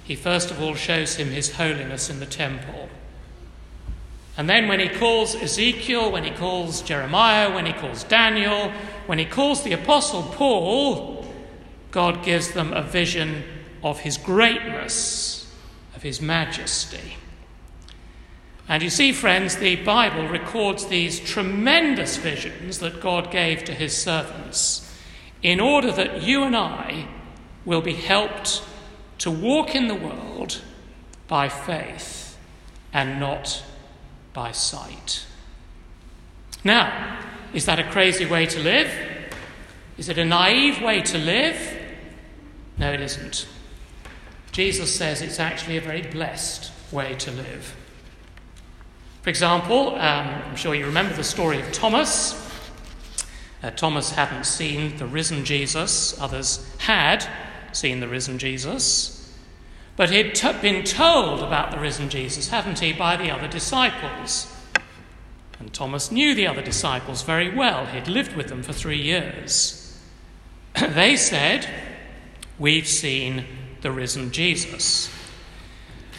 he 0.04 0.16
first 0.16 0.52
of 0.52 0.62
all 0.62 0.76
shows 0.76 1.16
him 1.16 1.32
his 1.32 1.54
holiness 1.54 2.12
in 2.12 2.20
the 2.20 2.28
temple. 2.28 2.88
And 4.38 4.48
then 4.48 4.68
when 4.68 4.80
he 4.80 4.88
calls 4.88 5.34
Ezekiel, 5.34 6.12
when 6.12 6.24
he 6.24 6.30
calls 6.30 6.84
Jeremiah, 6.84 7.52
when 7.52 7.66
he 7.66 7.74
calls 7.74 8.04
Daniel, 8.04 8.72
when 9.08 9.18
he 9.18 9.26
calls 9.26 9.64
the 9.64 9.74
Apostle 9.74 10.22
Paul, 10.22 11.26
God 11.90 12.24
gives 12.24 12.52
them 12.52 12.74
a 12.74 12.84
vision 12.84 13.44
of 13.82 14.02
his 14.02 14.20
greatness, 14.20 15.45
his 16.06 16.22
majesty. 16.22 17.18
And 18.70 18.84
you 18.84 18.92
see, 18.92 19.12
friends, 19.12 19.56
the 19.56 19.76
Bible 19.78 20.28
records 20.28 20.86
these 20.86 21.20
tremendous 21.20 22.18
visions 22.18 22.78
that 22.78 23.02
God 23.02 23.32
gave 23.32 23.64
to 23.64 23.74
his 23.74 23.98
servants 23.98 24.88
in 25.42 25.60
order 25.60 25.92
that 25.92 26.22
you 26.22 26.44
and 26.44 26.56
I 26.56 27.08
will 27.66 27.82
be 27.82 27.96
helped 27.96 28.62
to 29.18 29.32
walk 29.32 29.74
in 29.74 29.88
the 29.88 29.96
world 29.96 30.62
by 31.28 31.50
faith 31.50 32.38
and 32.94 33.20
not 33.20 33.64
by 34.32 34.52
sight. 34.52 35.26
Now, 36.64 37.20
is 37.52 37.66
that 37.66 37.80
a 37.80 37.90
crazy 37.90 38.28
way 38.28 38.46
to 38.46 38.60
live? 38.60 38.92
Is 39.98 40.08
it 40.08 40.20
a 40.20 40.26
naive 40.26 40.84
way 40.84 41.02
to 41.02 41.18
live? 41.18 41.82
No, 42.78 42.94
it 42.94 43.02
isn't. 43.02 43.48
Jesus 44.56 44.96
says 44.96 45.22
it's 45.22 45.42
actually 45.42 45.76
a 45.76 45.82
very 45.82 46.02
blessed 46.02 46.72
way 46.90 47.14
to 47.16 47.30
live. 47.30 47.76
For 49.22 49.30
example, 49.30 49.90
um, 49.96 50.28
I'm 50.28 50.56
sure 50.56 50.74
you 50.74 50.86
remember 50.86 51.14
the 51.14 51.26
story 51.26 51.60
of 51.60 51.74
Thomas. 51.74 52.42
Uh, 53.62 53.72
Thomas 53.72 54.12
hadn't 54.12 54.46
seen 54.46 54.96
the 54.96 55.08
risen 55.08 55.44
Jesus, 55.44 56.18
others 56.22 56.74
had 56.78 57.28
seen 57.74 58.00
the 58.00 58.08
risen 58.08 58.38
Jesus. 58.38 59.38
But 59.98 60.10
he'd 60.10 60.36
t- 60.36 60.54
been 60.62 60.86
told 60.86 61.42
about 61.42 61.72
the 61.72 61.80
risen 61.80 62.08
Jesus, 62.08 62.48
hadn't 62.48 62.80
he, 62.80 62.94
by 62.94 63.18
the 63.18 63.32
other 63.32 63.50
disciples. 63.50 64.56
And 65.60 65.74
Thomas 65.74 66.14
knew 66.14 66.34
the 66.34 66.48
other 66.48 66.62
disciples 66.62 67.24
very 67.24 67.54
well. 67.54 67.88
He'd 67.88 68.08
lived 68.08 68.38
with 68.38 68.48
them 68.48 68.64
for 68.64 68.72
three 68.72 69.02
years. 69.02 70.00
they 70.80 71.18
said, 71.18 71.68
We've 72.58 72.88
seen 72.88 73.44
the 73.86 73.92
risen 73.92 74.32
Jesus. 74.32 75.12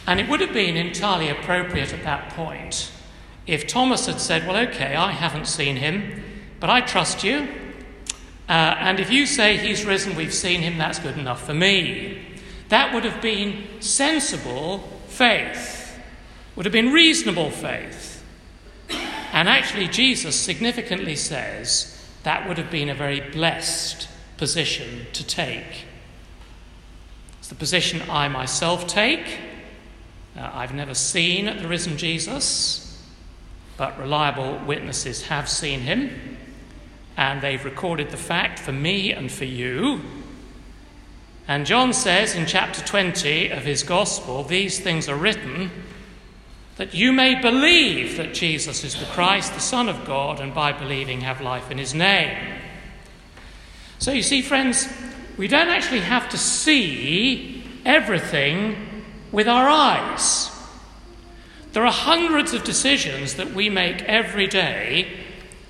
And 0.06 0.20
it 0.20 0.28
would 0.28 0.40
have 0.40 0.52
been 0.52 0.76
entirely 0.76 1.28
appropriate 1.28 1.92
at 1.92 2.04
that 2.04 2.30
point 2.30 2.92
if 3.44 3.66
Thomas 3.66 4.06
had 4.06 4.20
said, 4.20 4.46
Well, 4.46 4.68
okay, 4.68 4.94
I 4.94 5.11
haven't 5.11 5.49
seen 5.49 5.75
him, 5.75 6.23
but 6.61 6.70
I 6.70 6.80
trust 6.80 7.25
you. 7.25 7.49
Uh, 8.49 8.52
and 8.78 9.00
if 9.00 9.11
you 9.11 9.26
say 9.26 9.56
he's 9.56 9.85
risen, 9.85 10.14
we've 10.14 10.32
seen 10.32 10.61
him, 10.61 10.78
that's 10.78 11.00
good 11.00 11.18
enough 11.18 11.44
for 11.44 11.54
me. 11.54 12.23
That 12.68 12.94
would 12.94 13.04
have 13.04 13.20
been 13.20 13.64
sensible 13.80 14.78
faith, 15.08 15.99
would 16.54 16.66
have 16.66 16.73
been 16.73 16.92
reasonable 16.92 17.50
faith. 17.50 18.25
And 19.32 19.49
actually, 19.49 19.88
Jesus 19.88 20.37
significantly 20.37 21.16
says 21.16 22.00
that 22.23 22.46
would 22.46 22.58
have 22.58 22.70
been 22.70 22.88
a 22.88 22.94
very 22.94 23.20
blessed 23.20 24.08
position 24.37 25.08
to 25.14 25.26
take. 25.26 25.85
It's 27.46 27.50
the 27.52 27.54
position 27.60 28.02
I 28.10 28.26
myself 28.26 28.88
take. 28.88 29.38
Uh, 30.36 30.50
I've 30.52 30.74
never 30.74 30.94
seen 30.94 31.44
the 31.44 31.68
risen 31.68 31.96
Jesus, 31.96 33.00
but 33.76 33.96
reliable 34.00 34.58
witnesses 34.66 35.26
have 35.26 35.48
seen 35.48 35.82
him, 35.82 36.38
and 37.16 37.40
they've 37.40 37.64
recorded 37.64 38.10
the 38.10 38.16
fact 38.16 38.58
for 38.58 38.72
me 38.72 39.12
and 39.12 39.30
for 39.30 39.44
you. 39.44 40.00
And 41.46 41.66
John 41.66 41.92
says 41.92 42.34
in 42.34 42.46
chapter 42.46 42.82
20 42.84 43.50
of 43.50 43.62
his 43.62 43.84
gospel, 43.84 44.42
these 44.42 44.80
things 44.80 45.08
are 45.08 45.14
written 45.14 45.70
that 46.78 46.94
you 46.94 47.12
may 47.12 47.40
believe 47.40 48.16
that 48.16 48.34
Jesus 48.34 48.82
is 48.82 48.98
the 48.98 49.06
Christ, 49.06 49.54
the 49.54 49.60
Son 49.60 49.88
of 49.88 50.04
God, 50.04 50.40
and 50.40 50.52
by 50.52 50.72
believing 50.72 51.20
have 51.20 51.40
life 51.40 51.70
in 51.70 51.78
his 51.78 51.94
name. 51.94 52.54
So 54.00 54.10
you 54.10 54.22
see, 54.22 54.42
friends, 54.42 54.88
we 55.36 55.48
don't 55.48 55.68
actually 55.68 56.00
have 56.00 56.28
to 56.30 56.38
see 56.38 57.64
everything 57.84 59.04
with 59.32 59.49
our 59.49 59.68
eyes. 59.68 60.50
There 61.72 61.84
are 61.84 61.92
hundreds 61.92 62.54
of 62.54 62.64
decisions 62.64 63.34
that 63.34 63.52
we 63.52 63.68
make 63.68 64.02
every 64.04 64.46
day 64.46 65.12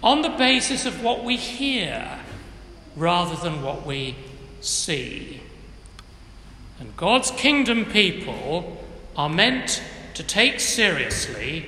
on 0.02 0.22
the 0.22 0.28
basis 0.28 0.86
of 0.86 1.02
what 1.02 1.24
we 1.24 1.36
hear 1.36 2.20
rather 2.94 3.34
than 3.36 3.62
what 3.62 3.84
we 3.84 4.14
see. 4.60 5.40
And 6.78 6.96
God's 6.96 7.30
kingdom 7.32 7.86
people 7.86 8.84
are 9.16 9.28
meant 9.28 9.82
to 10.14 10.22
take 10.22 10.60
seriously 10.60 11.66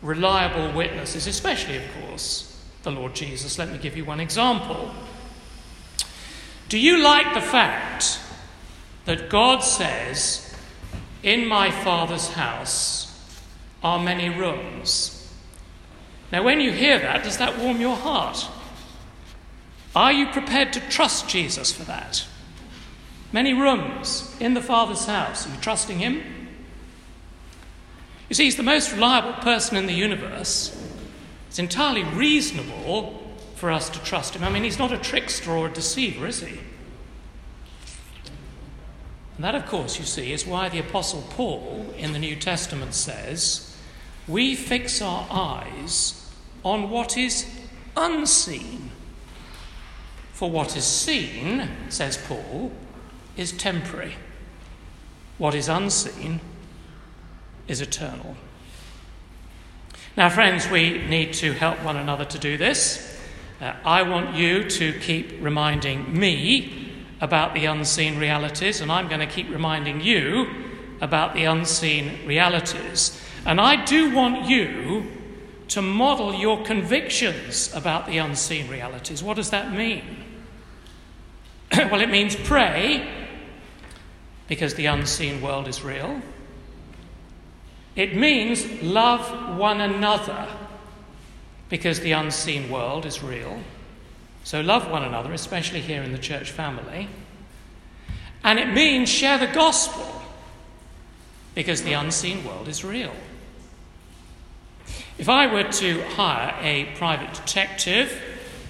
reliable 0.00 0.72
witnesses, 0.72 1.26
especially, 1.26 1.76
of 1.76 1.84
course, 2.00 2.64
the 2.82 2.92
Lord 2.92 3.14
Jesus. 3.14 3.58
Let 3.58 3.70
me 3.70 3.78
give 3.78 3.96
you 3.96 4.04
one 4.04 4.20
example. 4.20 4.94
Do 6.68 6.78
you 6.78 7.02
like 7.02 7.32
the 7.32 7.40
fact 7.40 8.18
that 9.04 9.28
God 9.28 9.60
says, 9.60 10.54
In 11.22 11.46
my 11.46 11.70
Father's 11.70 12.28
house 12.28 13.30
are 13.82 14.02
many 14.02 14.28
rooms? 14.28 15.12
Now, 16.32 16.42
when 16.42 16.60
you 16.60 16.72
hear 16.72 16.98
that, 16.98 17.22
does 17.22 17.38
that 17.38 17.58
warm 17.58 17.80
your 17.80 17.94
heart? 17.94 18.48
Are 19.94 20.12
you 20.12 20.26
prepared 20.26 20.72
to 20.72 20.80
trust 20.80 21.28
Jesus 21.28 21.72
for 21.72 21.84
that? 21.84 22.26
Many 23.32 23.52
rooms 23.52 24.34
in 24.40 24.54
the 24.54 24.60
Father's 24.60 25.06
house. 25.06 25.46
Are 25.46 25.50
you 25.50 25.60
trusting 25.60 26.00
Him? 26.00 26.22
You 28.28 28.34
see, 28.34 28.44
He's 28.44 28.56
the 28.56 28.64
most 28.64 28.92
reliable 28.92 29.34
person 29.34 29.76
in 29.76 29.86
the 29.86 29.94
universe. 29.94 30.76
It's 31.48 31.60
entirely 31.60 32.02
reasonable 32.02 33.25
for 33.56 33.72
us 33.72 33.90
to 33.90 33.98
trust 34.04 34.36
Him. 34.36 34.44
I 34.44 34.50
mean, 34.50 34.62
He's 34.62 34.78
not 34.78 34.92
a 34.92 34.98
trickster 34.98 35.50
or 35.50 35.66
a 35.66 35.72
deceiver, 35.72 36.26
is 36.26 36.42
He? 36.42 36.60
And 39.36 39.44
that, 39.44 39.54
of 39.54 39.66
course, 39.66 39.98
you 39.98 40.04
see, 40.04 40.32
is 40.32 40.46
why 40.46 40.68
the 40.68 40.78
Apostle 40.78 41.22
Paul 41.30 41.92
in 41.98 42.12
the 42.12 42.18
New 42.18 42.36
Testament 42.36 42.94
says, 42.94 43.76
We 44.28 44.54
fix 44.54 45.02
our 45.02 45.26
eyes 45.30 46.30
on 46.64 46.90
what 46.90 47.16
is 47.16 47.46
unseen. 47.96 48.90
For 50.32 50.50
what 50.50 50.76
is 50.76 50.84
seen, 50.84 51.68
says 51.88 52.18
Paul, 52.18 52.72
is 53.36 53.52
temporary. 53.52 54.16
What 55.38 55.54
is 55.54 55.68
unseen 55.68 56.40
is 57.68 57.80
eternal. 57.80 58.36
Now, 60.16 60.30
friends, 60.30 60.68
we 60.70 61.06
need 61.06 61.34
to 61.34 61.52
help 61.52 61.82
one 61.82 61.96
another 61.96 62.24
to 62.24 62.38
do 62.38 62.56
this. 62.56 63.15
Uh, 63.60 63.72
I 63.84 64.02
want 64.02 64.34
you 64.34 64.68
to 64.68 64.92
keep 65.00 65.32
reminding 65.40 66.18
me 66.18 66.92
about 67.20 67.54
the 67.54 67.64
unseen 67.64 68.18
realities, 68.18 68.80
and 68.80 68.92
I'm 68.92 69.08
going 69.08 69.20
to 69.20 69.26
keep 69.26 69.48
reminding 69.48 70.02
you 70.02 70.46
about 71.00 71.34
the 71.34 71.44
unseen 71.44 72.26
realities. 72.26 73.18
And 73.46 73.60
I 73.60 73.84
do 73.84 74.14
want 74.14 74.46
you 74.46 75.06
to 75.68 75.80
model 75.80 76.34
your 76.34 76.62
convictions 76.64 77.72
about 77.74 78.06
the 78.06 78.18
unseen 78.18 78.68
realities. 78.68 79.22
What 79.22 79.36
does 79.36 79.50
that 79.50 79.72
mean? 79.72 80.04
well, 81.76 82.00
it 82.00 82.10
means 82.10 82.36
pray 82.36 83.08
because 84.48 84.74
the 84.74 84.86
unseen 84.86 85.40
world 85.40 85.66
is 85.66 85.82
real. 85.82 86.20
It 87.96 88.14
means 88.14 88.82
love 88.82 89.58
one 89.58 89.80
another 89.80 90.46
because 91.68 92.00
the 92.00 92.12
unseen 92.12 92.70
world 92.70 93.04
is 93.06 93.22
real. 93.22 93.60
So 94.44 94.60
love 94.60 94.90
one 94.90 95.02
another, 95.02 95.32
especially 95.32 95.80
here 95.80 96.02
in 96.02 96.12
the 96.12 96.18
church 96.18 96.50
family. 96.50 97.08
And 98.44 98.58
it 98.58 98.72
means 98.72 99.08
share 99.08 99.38
the 99.38 99.52
gospel 99.52 100.22
because 101.54 101.82
the 101.82 101.94
unseen 101.94 102.44
world 102.44 102.68
is 102.68 102.84
real. 102.84 103.12
If 105.18 105.28
I 105.28 105.52
were 105.52 105.64
to 105.64 106.02
hire 106.10 106.54
a 106.60 106.84
private 106.96 107.34
detective 107.34 108.22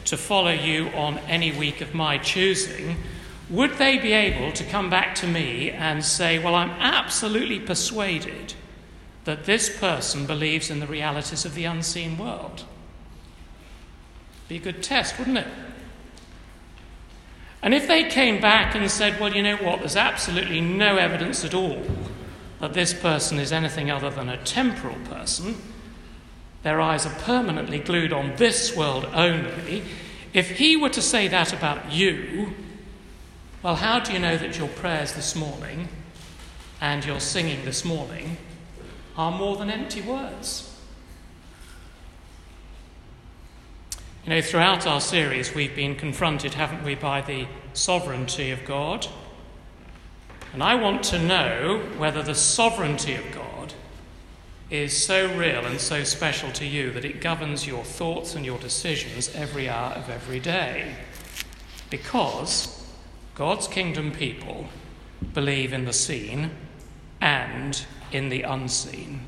to 0.06 0.16
follow 0.16 0.52
you 0.52 0.88
on 0.90 1.18
any 1.18 1.50
week 1.50 1.80
of 1.80 1.92
my 1.92 2.16
choosing, 2.16 2.96
would 3.50 3.72
they 3.72 3.98
be 3.98 4.12
able 4.12 4.52
to 4.52 4.64
come 4.64 4.88
back 4.88 5.14
to 5.16 5.26
me 5.26 5.70
and 5.70 6.04
say, 6.04 6.38
Well, 6.38 6.54
I'm 6.54 6.70
absolutely 6.70 7.60
persuaded 7.60 8.54
that 9.24 9.44
this 9.44 9.76
person 9.78 10.24
believes 10.26 10.70
in 10.70 10.80
the 10.80 10.86
realities 10.86 11.44
of 11.44 11.54
the 11.54 11.64
unseen 11.64 12.16
world? 12.16 12.64
Be 14.48 14.56
a 14.56 14.60
good 14.60 14.82
test, 14.82 15.18
wouldn't 15.18 15.38
it? 15.38 15.46
And 17.62 17.74
if 17.74 17.88
they 17.88 18.04
came 18.04 18.40
back 18.40 18.74
and 18.74 18.88
said, 18.90 19.18
Well, 19.18 19.34
you 19.34 19.42
know 19.42 19.56
what, 19.56 19.80
there's 19.80 19.96
absolutely 19.96 20.60
no 20.60 20.96
evidence 20.96 21.44
at 21.44 21.54
all 21.54 21.82
that 22.60 22.74
this 22.74 22.94
person 22.94 23.38
is 23.38 23.52
anything 23.52 23.90
other 23.90 24.10
than 24.10 24.28
a 24.28 24.42
temporal 24.44 24.96
person, 25.10 25.56
their 26.62 26.80
eyes 26.80 27.06
are 27.06 27.14
permanently 27.20 27.78
glued 27.78 28.12
on 28.12 28.36
this 28.36 28.76
world 28.76 29.06
only. 29.12 29.82
If 30.32 30.58
he 30.58 30.76
were 30.76 30.90
to 30.90 31.02
say 31.02 31.28
that 31.28 31.52
about 31.52 31.92
you, 31.92 32.54
well, 33.62 33.76
how 33.76 34.00
do 34.00 34.12
you 34.12 34.18
know 34.18 34.36
that 34.36 34.58
your 34.58 34.68
prayers 34.68 35.12
this 35.14 35.34
morning 35.34 35.88
and 36.80 37.04
your 37.04 37.20
singing 37.20 37.64
this 37.64 37.84
morning 37.84 38.36
are 39.16 39.36
more 39.36 39.56
than 39.56 39.70
empty 39.70 40.02
words? 40.02 40.75
You 44.26 44.30
know, 44.30 44.42
throughout 44.42 44.88
our 44.88 45.00
series, 45.00 45.54
we've 45.54 45.76
been 45.76 45.94
confronted, 45.94 46.54
haven't 46.54 46.82
we, 46.82 46.96
by 46.96 47.20
the 47.20 47.46
sovereignty 47.74 48.50
of 48.50 48.64
God. 48.64 49.06
And 50.52 50.64
I 50.64 50.74
want 50.74 51.04
to 51.04 51.18
know 51.20 51.80
whether 51.96 52.24
the 52.24 52.34
sovereignty 52.34 53.14
of 53.14 53.22
God 53.30 53.74
is 54.68 55.00
so 55.00 55.32
real 55.36 55.64
and 55.64 55.80
so 55.80 56.02
special 56.02 56.50
to 56.54 56.66
you 56.66 56.90
that 56.90 57.04
it 57.04 57.20
governs 57.20 57.68
your 57.68 57.84
thoughts 57.84 58.34
and 58.34 58.44
your 58.44 58.58
decisions 58.58 59.32
every 59.32 59.68
hour 59.68 59.92
of 59.92 60.10
every 60.10 60.40
day. 60.40 60.96
Because 61.88 62.84
God's 63.36 63.68
kingdom 63.68 64.10
people 64.10 64.66
believe 65.34 65.72
in 65.72 65.84
the 65.84 65.92
seen 65.92 66.50
and 67.20 67.86
in 68.10 68.30
the 68.30 68.42
unseen. 68.42 69.20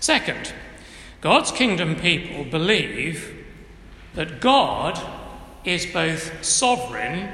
Second, 0.00 0.52
God's 1.24 1.50
kingdom 1.50 1.96
people 1.96 2.44
believe 2.44 3.46
that 4.14 4.42
God 4.42 5.00
is 5.64 5.86
both 5.86 6.44
sovereign 6.44 7.30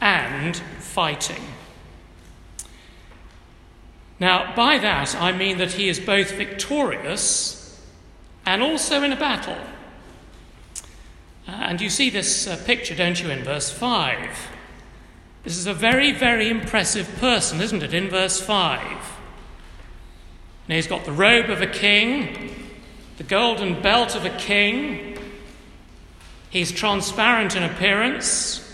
and 0.00 0.56
fighting. 0.56 1.42
Now, 4.20 4.54
by 4.54 4.78
that 4.78 5.16
I 5.16 5.32
mean 5.32 5.58
that 5.58 5.72
he 5.72 5.88
is 5.88 5.98
both 5.98 6.30
victorious 6.30 7.84
and 8.46 8.62
also 8.62 9.02
in 9.02 9.12
a 9.12 9.16
battle. 9.16 9.58
And 11.48 11.80
you 11.80 11.90
see 11.90 12.10
this 12.10 12.46
uh, 12.46 12.56
picture, 12.66 12.94
don't 12.94 13.20
you, 13.20 13.30
in 13.30 13.42
verse 13.42 13.68
5? 13.68 14.48
This 15.42 15.56
is 15.56 15.66
a 15.66 15.74
very, 15.74 16.12
very 16.12 16.48
impressive 16.48 17.16
person, 17.16 17.60
isn't 17.60 17.82
it, 17.82 17.92
in 17.92 18.10
verse 18.10 18.40
5? 18.40 18.80
Now 20.68 20.74
he's 20.76 20.86
got 20.86 21.04
the 21.04 21.10
robe 21.10 21.50
of 21.50 21.60
a 21.60 21.66
king, 21.66 22.66
the 23.18 23.24
golden 23.24 23.82
belt 23.82 24.14
of 24.14 24.24
a 24.24 24.30
king. 24.30 25.18
He's 26.50 26.72
transparent 26.72 27.56
in 27.56 27.64
appearance, 27.64 28.64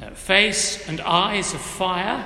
uh, 0.00 0.10
face 0.10 0.88
and 0.88 1.00
eyes 1.00 1.52
of 1.52 1.60
fire, 1.60 2.24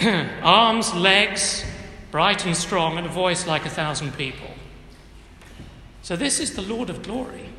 arms, 0.42 0.92
legs, 0.94 1.64
bright 2.10 2.44
and 2.44 2.56
strong, 2.56 2.96
and 2.96 3.06
a 3.06 3.10
voice 3.10 3.46
like 3.46 3.64
a 3.64 3.70
thousand 3.70 4.16
people. 4.16 4.48
So, 6.02 6.16
this 6.16 6.40
is 6.40 6.54
the 6.54 6.62
Lord 6.62 6.90
of 6.90 7.02
glory. 7.02 7.50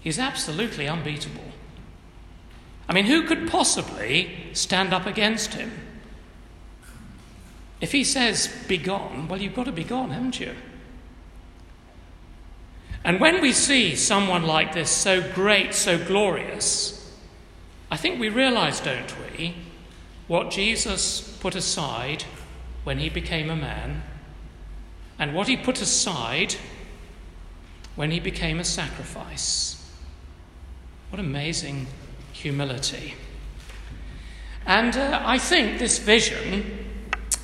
He's 0.00 0.18
absolutely 0.18 0.88
unbeatable. 0.88 1.44
I 2.88 2.92
mean, 2.92 3.04
who 3.04 3.22
could 3.22 3.48
possibly 3.48 4.50
stand 4.52 4.92
up 4.92 5.06
against 5.06 5.54
him? 5.54 5.70
If 7.80 7.92
he 7.92 8.02
says, 8.04 8.48
be 8.66 8.76
gone, 8.76 9.28
well, 9.28 9.40
you've 9.40 9.54
got 9.54 9.64
to 9.64 9.72
be 9.72 9.84
gone, 9.84 10.10
haven't 10.10 10.40
you? 10.40 10.54
And 13.04 13.20
when 13.20 13.40
we 13.40 13.52
see 13.52 13.96
someone 13.96 14.42
like 14.42 14.74
this, 14.74 14.90
so 14.90 15.22
great, 15.32 15.74
so 15.74 15.98
glorious, 15.98 17.14
I 17.90 17.96
think 17.96 18.20
we 18.20 18.28
realize, 18.28 18.80
don't 18.80 19.14
we, 19.32 19.54
what 20.28 20.50
Jesus 20.50 21.36
put 21.40 21.54
aside 21.54 22.24
when 22.84 22.98
he 22.98 23.08
became 23.08 23.50
a 23.50 23.56
man 23.56 24.02
and 25.18 25.34
what 25.34 25.48
he 25.48 25.56
put 25.56 25.80
aside 25.80 26.54
when 27.96 28.10
he 28.10 28.20
became 28.20 28.60
a 28.60 28.64
sacrifice. 28.64 29.84
What 31.10 31.20
amazing 31.20 31.86
humility. 32.32 33.14
And 34.66 34.96
uh, 34.96 35.20
I 35.24 35.38
think 35.38 35.78
this 35.78 35.98
vision 35.98 36.86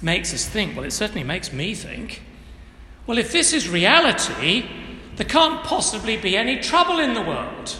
makes 0.01 0.33
us 0.33 0.47
think, 0.47 0.77
well, 0.77 0.85
it 0.85 0.93
certainly 0.93 1.25
makes 1.25 1.53
me 1.53 1.75
think, 1.75 2.23
well, 3.07 3.19
if 3.19 3.33
this 3.33 3.53
is 3.53 3.69
reality, 3.69 4.69
there 5.17 5.27
can't 5.27 5.65
possibly 5.65 6.17
be 6.17 6.37
any 6.37 6.59
trouble 6.61 6.99
in 6.99 7.15
the 7.15 7.23
world. 7.23 7.77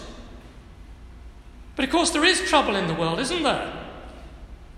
But 1.77 1.85
of 1.85 1.91
course, 1.91 2.11
there 2.11 2.25
is 2.25 2.41
trouble 2.41 2.75
in 2.75 2.87
the 2.87 2.95
world, 2.95 3.21
isn't 3.21 3.43
there? 3.43 3.73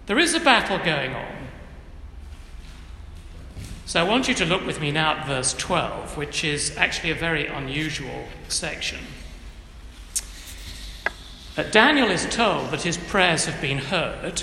There 0.06 0.18
is 0.18 0.34
a 0.34 0.40
battle 0.40 0.78
going 0.78 1.14
on. 1.14 1.38
So 3.86 4.00
I 4.00 4.02
want 4.02 4.28
you 4.28 4.34
to 4.34 4.44
look 4.44 4.66
with 4.66 4.80
me 4.80 4.90
now 4.90 5.12
at 5.12 5.26
verse 5.26 5.54
12, 5.54 6.16
which 6.16 6.44
is 6.44 6.76
actually 6.76 7.10
a 7.10 7.14
very 7.14 7.46
unusual 7.46 8.24
section. 8.48 8.98
But 11.56 11.72
Daniel 11.72 12.10
is 12.10 12.26
told 12.26 12.70
that 12.70 12.82
his 12.82 12.96
prayers 12.96 13.46
have 13.46 13.60
been 13.60 13.78
heard, 13.78 14.42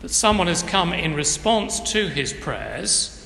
that 0.00 0.10
someone 0.10 0.46
has 0.46 0.62
come 0.62 0.92
in 0.92 1.14
response 1.14 1.80
to 1.92 2.08
his 2.08 2.32
prayers. 2.32 3.17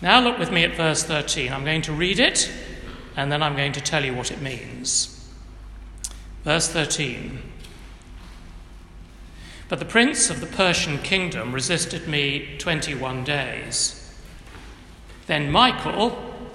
Now 0.00 0.20
look 0.20 0.38
with 0.38 0.52
me 0.52 0.62
at 0.62 0.76
verse 0.76 1.02
13. 1.02 1.52
I'm 1.52 1.64
going 1.64 1.82
to 1.82 1.92
read 1.92 2.20
it, 2.20 2.50
and 3.16 3.32
then 3.32 3.42
I'm 3.42 3.56
going 3.56 3.72
to 3.72 3.80
tell 3.80 4.04
you 4.04 4.14
what 4.14 4.30
it 4.30 4.40
means. 4.40 5.28
Verse 6.44 6.68
13 6.68 7.40
But 9.68 9.80
the 9.80 9.84
prince 9.84 10.30
of 10.30 10.40
the 10.40 10.46
Persian 10.46 10.98
kingdom 10.98 11.52
resisted 11.52 12.06
me 12.06 12.56
21 12.58 13.24
days. 13.24 14.16
Then 15.26 15.50
Michael, 15.50 16.10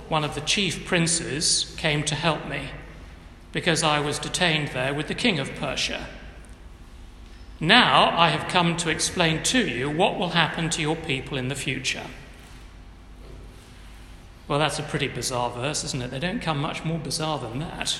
one 0.07 0.23
of 0.23 0.35
the 0.35 0.41
chief 0.41 0.85
princes, 0.85 1.75
came 1.77 2.03
to 2.03 2.15
help 2.15 2.47
me, 2.47 2.69
because 3.51 3.83
I 3.83 3.99
was 3.99 4.19
detained 4.19 4.69
there 4.69 4.93
with 4.93 5.09
the 5.09 5.15
king 5.15 5.37
of 5.37 5.53
Persia. 5.55 6.07
Now 7.59 8.17
I 8.17 8.29
have 8.29 8.49
come 8.49 8.77
to 8.77 8.89
explain 8.89 9.43
to 9.43 9.67
you 9.67 9.89
what 9.89 10.17
will 10.17 10.29
happen 10.29 10.69
to 10.71 10.81
your 10.81 10.95
people 10.95 11.37
in 11.37 11.49
the 11.49 11.55
future. 11.55 12.07
Well, 14.47 14.59
that's 14.59 14.79
a 14.79 14.83
pretty 14.83 15.07
bizarre 15.07 15.49
verse, 15.51 15.83
isn't 15.85 16.01
it? 16.01 16.11
They 16.11 16.19
don't 16.19 16.41
come 16.41 16.59
much 16.59 16.83
more 16.83 16.99
bizarre 16.99 17.39
than 17.39 17.59
that. 17.59 17.99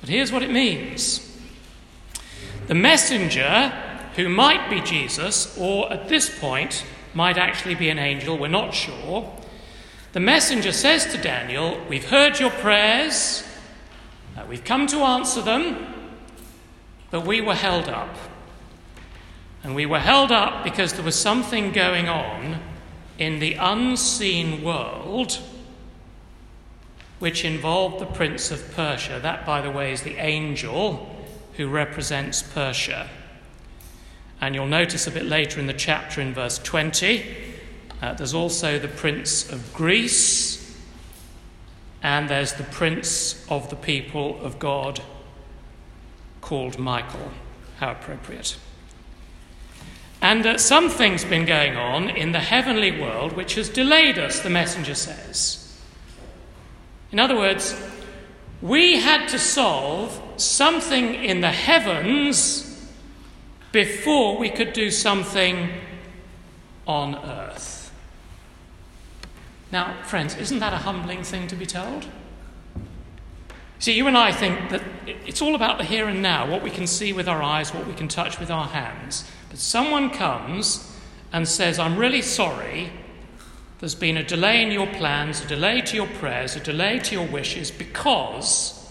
But 0.00 0.08
here's 0.08 0.30
what 0.30 0.42
it 0.42 0.50
means 0.50 1.30
the 2.66 2.74
messenger, 2.74 3.72
who 4.16 4.28
might 4.28 4.70
be 4.70 4.80
Jesus, 4.80 5.58
or 5.58 5.92
at 5.92 6.08
this 6.08 6.38
point 6.38 6.84
might 7.12 7.36
actually 7.36 7.74
be 7.74 7.90
an 7.90 7.98
angel, 7.98 8.38
we're 8.38 8.48
not 8.48 8.74
sure. 8.74 9.30
The 10.12 10.20
messenger 10.20 10.72
says 10.72 11.06
to 11.06 11.18
Daniel, 11.18 11.80
We've 11.88 12.08
heard 12.08 12.38
your 12.38 12.50
prayers, 12.50 13.44
uh, 14.36 14.44
we've 14.48 14.64
come 14.64 14.86
to 14.88 14.98
answer 14.98 15.42
them, 15.42 15.86
but 17.10 17.26
we 17.26 17.40
were 17.40 17.54
held 17.54 17.88
up. 17.88 18.16
And 19.62 19.74
we 19.74 19.86
were 19.86 19.98
held 19.98 20.30
up 20.30 20.64
because 20.64 20.92
there 20.92 21.04
was 21.04 21.18
something 21.18 21.72
going 21.72 22.08
on 22.08 22.60
in 23.18 23.38
the 23.38 23.54
unseen 23.54 24.62
world 24.62 25.38
which 27.18 27.44
involved 27.44 28.00
the 28.00 28.06
prince 28.06 28.50
of 28.50 28.72
Persia. 28.72 29.18
That, 29.22 29.46
by 29.46 29.60
the 29.60 29.70
way, 29.70 29.92
is 29.92 30.02
the 30.02 30.16
angel 30.16 31.08
who 31.54 31.68
represents 31.68 32.42
Persia. 32.42 33.08
And 34.40 34.54
you'll 34.54 34.66
notice 34.66 35.06
a 35.06 35.10
bit 35.10 35.24
later 35.24 35.60
in 35.60 35.66
the 35.66 35.72
chapter 35.72 36.20
in 36.20 36.34
verse 36.34 36.58
20, 36.58 37.24
uh, 38.02 38.12
there's 38.14 38.34
also 38.34 38.78
the 38.78 38.88
prince 38.88 39.50
of 39.50 39.72
Greece, 39.72 40.78
and 42.02 42.28
there's 42.28 42.52
the 42.52 42.64
prince 42.64 43.46
of 43.48 43.70
the 43.70 43.76
people 43.76 44.38
of 44.42 44.58
God 44.58 45.00
called 46.42 46.78
Michael. 46.78 47.30
How 47.78 47.92
appropriate. 47.92 48.58
And 50.24 50.46
uh, 50.46 50.56
something's 50.56 51.22
been 51.22 51.44
going 51.44 51.76
on 51.76 52.08
in 52.08 52.32
the 52.32 52.40
heavenly 52.40 52.98
world 52.98 53.34
which 53.34 53.56
has 53.56 53.68
delayed 53.68 54.18
us, 54.18 54.40
the 54.40 54.48
messenger 54.48 54.94
says. 54.94 55.78
In 57.12 57.20
other 57.20 57.36
words, 57.36 57.78
we 58.62 58.96
had 58.96 59.28
to 59.28 59.38
solve 59.38 60.18
something 60.38 61.14
in 61.14 61.42
the 61.42 61.50
heavens 61.50 62.90
before 63.70 64.38
we 64.38 64.48
could 64.48 64.72
do 64.72 64.90
something 64.90 65.68
on 66.86 67.16
earth. 67.16 67.92
Now, 69.70 70.02
friends, 70.04 70.36
isn't 70.36 70.58
that 70.60 70.72
a 70.72 70.78
humbling 70.78 71.22
thing 71.22 71.48
to 71.48 71.54
be 71.54 71.66
told? 71.66 72.06
See, 73.78 73.92
you 73.92 74.06
and 74.06 74.16
I 74.16 74.32
think 74.32 74.70
that 74.70 74.82
it's 75.04 75.42
all 75.42 75.54
about 75.54 75.76
the 75.76 75.84
here 75.84 76.08
and 76.08 76.22
now, 76.22 76.50
what 76.50 76.62
we 76.62 76.70
can 76.70 76.86
see 76.86 77.12
with 77.12 77.28
our 77.28 77.42
eyes, 77.42 77.74
what 77.74 77.86
we 77.86 77.92
can 77.92 78.08
touch 78.08 78.40
with 78.40 78.50
our 78.50 78.68
hands. 78.68 79.30
But 79.54 79.60
someone 79.60 80.10
comes 80.10 80.92
and 81.32 81.46
says, 81.46 81.78
I'm 81.78 81.96
really 81.96 82.22
sorry, 82.22 82.90
there's 83.78 83.94
been 83.94 84.16
a 84.16 84.24
delay 84.24 84.60
in 84.60 84.72
your 84.72 84.88
plans, 84.88 85.42
a 85.42 85.46
delay 85.46 85.80
to 85.82 85.94
your 85.94 86.08
prayers, 86.08 86.56
a 86.56 86.60
delay 86.60 86.98
to 86.98 87.14
your 87.14 87.28
wishes 87.28 87.70
because 87.70 88.84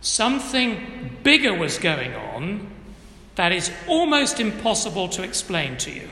something 0.00 1.14
bigger 1.22 1.52
was 1.52 1.76
going 1.76 2.14
on 2.14 2.70
that 3.34 3.52
is 3.52 3.70
almost 3.86 4.40
impossible 4.40 5.10
to 5.10 5.22
explain 5.22 5.76
to 5.76 5.90
you. 5.90 6.08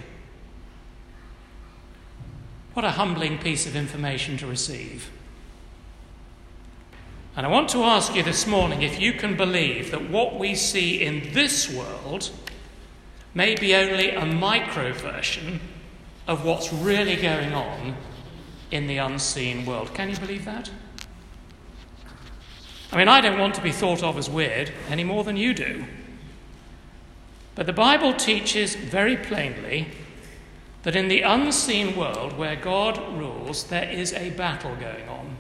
What 2.75 2.85
a 2.85 2.91
humbling 2.91 3.39
piece 3.39 3.67
of 3.67 3.75
information 3.75 4.37
to 4.37 4.47
receive. 4.47 5.11
And 7.35 7.47
I 7.47 7.49
want 7.49 7.71
to 7.71 7.83
ask 7.83 8.15
you 8.15 8.23
this 8.23 8.47
morning 8.47 8.83
if 8.83 9.01
you 9.01 9.15
can 9.15 9.39
believe 9.39 9.91
that 9.91 10.11
what 10.11 10.39
we 10.39 10.55
see 10.55 11.03
in 11.03 11.33
this 11.33 11.73
world 11.73 12.31
may 13.37 13.55
be 13.55 13.75
only 13.75 14.13
a 14.13 14.25
micro 14.25 14.95
version 14.95 15.61
of 16.27 16.43
what's 16.43 16.73
really 16.73 17.17
going 17.17 17.53
on 17.53 17.95
in 18.71 18.87
the 18.87 18.97
unseen 18.97 19.67
world. 19.67 19.93
Can 19.93 20.09
you 20.09 20.17
believe 20.17 20.47
that? 20.47 20.71
I 22.91 22.97
mean, 22.97 23.09
I 23.09 23.21
don't 23.21 23.39
want 23.39 23.55
to 23.57 23.61
be 23.61 23.73
thought 23.73 24.03
of 24.03 24.17
as 24.17 24.31
weird 24.31 24.73
any 24.89 25.05
more 25.05 25.23
than 25.23 25.37
you 25.37 25.53
do. 25.53 25.85
But 27.55 27.67
the 27.67 27.75
Bible 27.75 28.15
teaches 28.15 28.75
very 28.75 29.19
plainly 29.19 29.89
that 30.85 30.97
in 30.97 31.09
the 31.09 31.21
unseen 31.21 31.95
world 31.95 32.39
where 32.39 32.57
God 32.57 32.97
rules, 33.19 33.65
there 33.65 33.91
is 33.91 34.15
a 34.15 34.31
battle 34.31 34.75
going 34.77 35.11
on. 35.11 35.37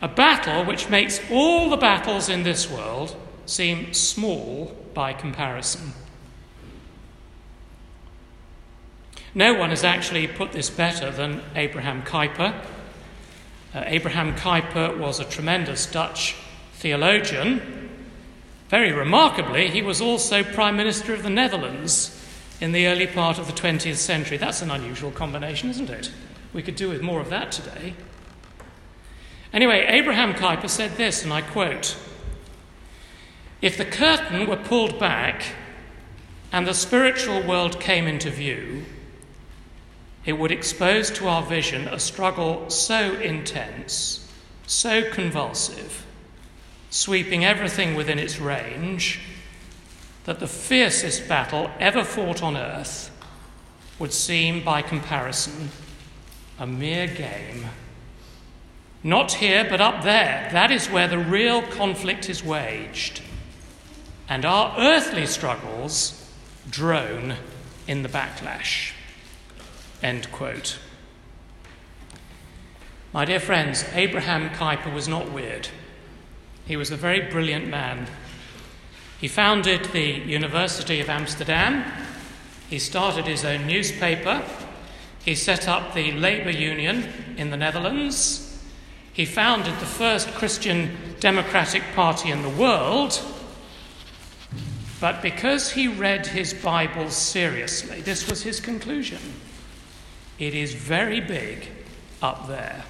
A 0.00 0.06
battle 0.06 0.64
which 0.64 0.88
makes 0.88 1.20
all 1.32 1.68
the 1.68 1.76
battles 1.76 2.28
in 2.28 2.44
this 2.44 2.70
world 2.70 3.16
seem 3.44 3.92
small 3.92 4.66
by 4.94 5.12
comparison. 5.12 5.94
No 9.34 9.54
one 9.54 9.70
has 9.70 9.82
actually 9.82 10.28
put 10.28 10.52
this 10.52 10.70
better 10.70 11.10
than 11.10 11.42
Abraham 11.56 12.02
Kuyper. 12.02 12.54
Uh, 13.74 13.82
Abraham 13.86 14.36
Kuyper 14.36 14.96
was 14.96 15.18
a 15.18 15.24
tremendous 15.24 15.86
Dutch 15.86 16.36
theologian. 16.74 17.90
Very 18.68 18.92
remarkably, 18.92 19.70
he 19.70 19.82
was 19.82 20.00
also 20.00 20.44
Prime 20.44 20.76
Minister 20.76 21.12
of 21.12 21.24
the 21.24 21.30
Netherlands 21.30 22.20
in 22.60 22.70
the 22.70 22.86
early 22.86 23.08
part 23.08 23.38
of 23.38 23.48
the 23.48 23.52
20th 23.52 23.96
century. 23.96 24.36
That's 24.36 24.62
an 24.62 24.70
unusual 24.70 25.10
combination, 25.10 25.68
isn't 25.70 25.90
it? 25.90 26.12
We 26.52 26.62
could 26.62 26.76
do 26.76 26.88
with 26.88 27.02
more 27.02 27.20
of 27.20 27.30
that 27.30 27.50
today. 27.50 27.94
Anyway, 29.52 29.84
Abraham 29.88 30.34
Kuyper 30.34 30.70
said 30.70 30.92
this, 30.92 31.24
and 31.24 31.32
I 31.32 31.42
quote 31.42 31.96
If 33.60 33.76
the 33.76 33.84
curtain 33.84 34.46
were 34.46 34.56
pulled 34.56 35.00
back 35.00 35.42
and 36.52 36.66
the 36.66 36.74
spiritual 36.74 37.42
world 37.42 37.80
came 37.80 38.06
into 38.06 38.30
view, 38.30 38.84
it 40.26 40.32
would 40.32 40.50
expose 40.50 41.10
to 41.10 41.28
our 41.28 41.42
vision 41.42 41.86
a 41.88 41.98
struggle 41.98 42.68
so 42.70 43.14
intense, 43.20 44.26
so 44.66 45.10
convulsive, 45.10 46.06
sweeping 46.90 47.44
everything 47.44 47.94
within 47.94 48.18
its 48.18 48.38
range, 48.38 49.20
that 50.24 50.40
the 50.40 50.48
fiercest 50.48 51.28
battle 51.28 51.70
ever 51.78 52.02
fought 52.02 52.42
on 52.42 52.56
earth 52.56 53.10
would 53.98 54.12
seem, 54.12 54.64
by 54.64 54.80
comparison, 54.80 55.68
a 56.58 56.66
mere 56.66 57.06
game. 57.06 57.66
Not 59.02 59.32
here, 59.32 59.66
but 59.68 59.82
up 59.82 60.02
there. 60.02 60.48
That 60.52 60.70
is 60.70 60.88
where 60.88 61.06
the 61.06 61.18
real 61.18 61.60
conflict 61.60 62.30
is 62.30 62.42
waged. 62.42 63.20
And 64.30 64.46
our 64.46 64.74
earthly 64.78 65.26
struggles 65.26 66.32
drone 66.70 67.34
in 67.86 68.02
the 68.02 68.08
backlash. 68.08 68.93
End 70.04 70.30
quote. 70.32 70.78
My 73.14 73.24
dear 73.24 73.40
friends, 73.40 73.86
Abraham 73.94 74.50
Kuyper 74.50 74.92
was 74.92 75.08
not 75.08 75.32
weird. 75.32 75.68
He 76.66 76.76
was 76.76 76.90
a 76.90 76.96
very 76.96 77.22
brilliant 77.22 77.68
man. 77.68 78.06
He 79.18 79.28
founded 79.28 79.86
the 79.86 80.10
University 80.10 81.00
of 81.00 81.08
Amsterdam. 81.08 81.90
He 82.68 82.78
started 82.78 83.24
his 83.24 83.46
own 83.46 83.66
newspaper. 83.66 84.42
He 85.24 85.34
set 85.34 85.66
up 85.68 85.94
the 85.94 86.12
Labour 86.12 86.50
Union 86.50 87.08
in 87.38 87.48
the 87.48 87.56
Netherlands. 87.56 88.62
He 89.10 89.24
founded 89.24 89.72
the 89.78 89.86
first 89.86 90.28
Christian 90.34 90.98
Democratic 91.18 91.82
Party 91.94 92.30
in 92.30 92.42
the 92.42 92.50
world. 92.50 93.22
But 95.00 95.22
because 95.22 95.70
he 95.70 95.88
read 95.88 96.26
his 96.26 96.52
Bible 96.52 97.08
seriously, 97.08 98.02
this 98.02 98.28
was 98.28 98.42
his 98.42 98.60
conclusion. 98.60 99.20
It 100.38 100.54
is 100.54 100.74
very 100.74 101.20
big 101.20 101.68
up 102.22 102.48
there. 102.48 102.84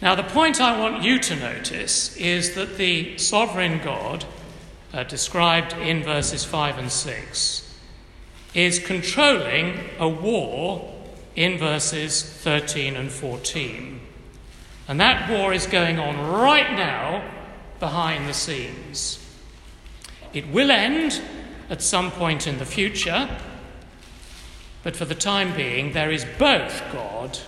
Now, 0.00 0.14
the 0.14 0.22
point 0.22 0.60
I 0.60 0.78
want 0.78 1.02
you 1.02 1.18
to 1.18 1.36
notice 1.36 2.16
is 2.16 2.54
that 2.54 2.76
the 2.76 3.18
sovereign 3.18 3.80
God, 3.82 4.24
uh, 4.92 5.02
described 5.02 5.72
in 5.72 6.04
verses 6.04 6.44
5 6.44 6.78
and 6.78 6.92
6, 6.92 7.78
is 8.54 8.78
controlling 8.78 9.90
a 9.98 10.08
war 10.08 10.94
in 11.34 11.58
verses 11.58 12.22
13 12.22 12.96
and 12.96 13.10
14. 13.10 14.00
And 14.86 15.00
that 15.00 15.28
war 15.30 15.52
is 15.52 15.66
going 15.66 15.98
on 15.98 16.32
right 16.32 16.72
now 16.72 17.22
behind 17.80 18.28
the 18.28 18.34
scenes. 18.34 19.18
It 20.32 20.48
will 20.48 20.70
end 20.70 21.20
at 21.70 21.82
some 21.82 22.10
point 22.10 22.46
in 22.46 22.58
the 22.58 22.64
future, 22.64 23.28
but 24.88 24.96
for 24.96 25.04
the 25.04 25.14
time 25.14 25.54
being, 25.54 25.92
there 25.92 26.10
is 26.10 26.24
both 26.38 26.82
God 26.90 27.38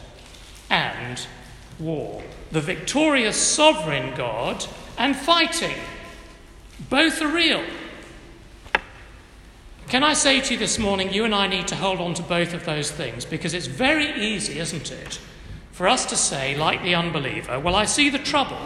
and 0.69 1.27
war. 1.79 2.23
The 2.53 2.61
victorious 2.61 3.35
sovereign 3.35 4.15
God 4.15 4.67
and 4.99 5.17
fighting. 5.17 5.79
Both 6.91 7.23
are 7.23 7.33
real. 7.33 7.65
Can 9.89 10.05
I 10.05 10.13
say 10.13 10.43
to 10.43 10.53
you 10.53 10.59
this 10.59 10.79
morning, 10.79 11.15
you 11.15 11.25
and 11.25 11.35
I 11.35 11.47
need 11.47 11.67
to 11.69 11.77
hold 11.77 11.99
on 11.99 12.13
to 12.13 12.23
both 12.23 12.53
of 12.53 12.67
those 12.67 12.91
things 12.91 13.25
because 13.25 13.55
it's 13.55 13.69
very 13.69 14.23
easy, 14.23 14.59
isn't 14.59 14.93
it, 14.93 15.19
for 15.73 15.89
us 15.89 16.05
to 16.11 16.17
say, 16.17 16.55
like 16.59 16.83
the 16.83 16.95
unbeliever, 16.95 17.59
well, 17.59 17.75
I 17.75 17.87
see 17.87 18.11
the 18.11 18.19
trouble, 18.19 18.61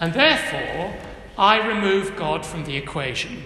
and 0.00 0.12
therefore 0.12 0.96
I 1.38 1.64
remove 1.64 2.16
God 2.16 2.44
from 2.44 2.64
the 2.64 2.76
equation. 2.76 3.44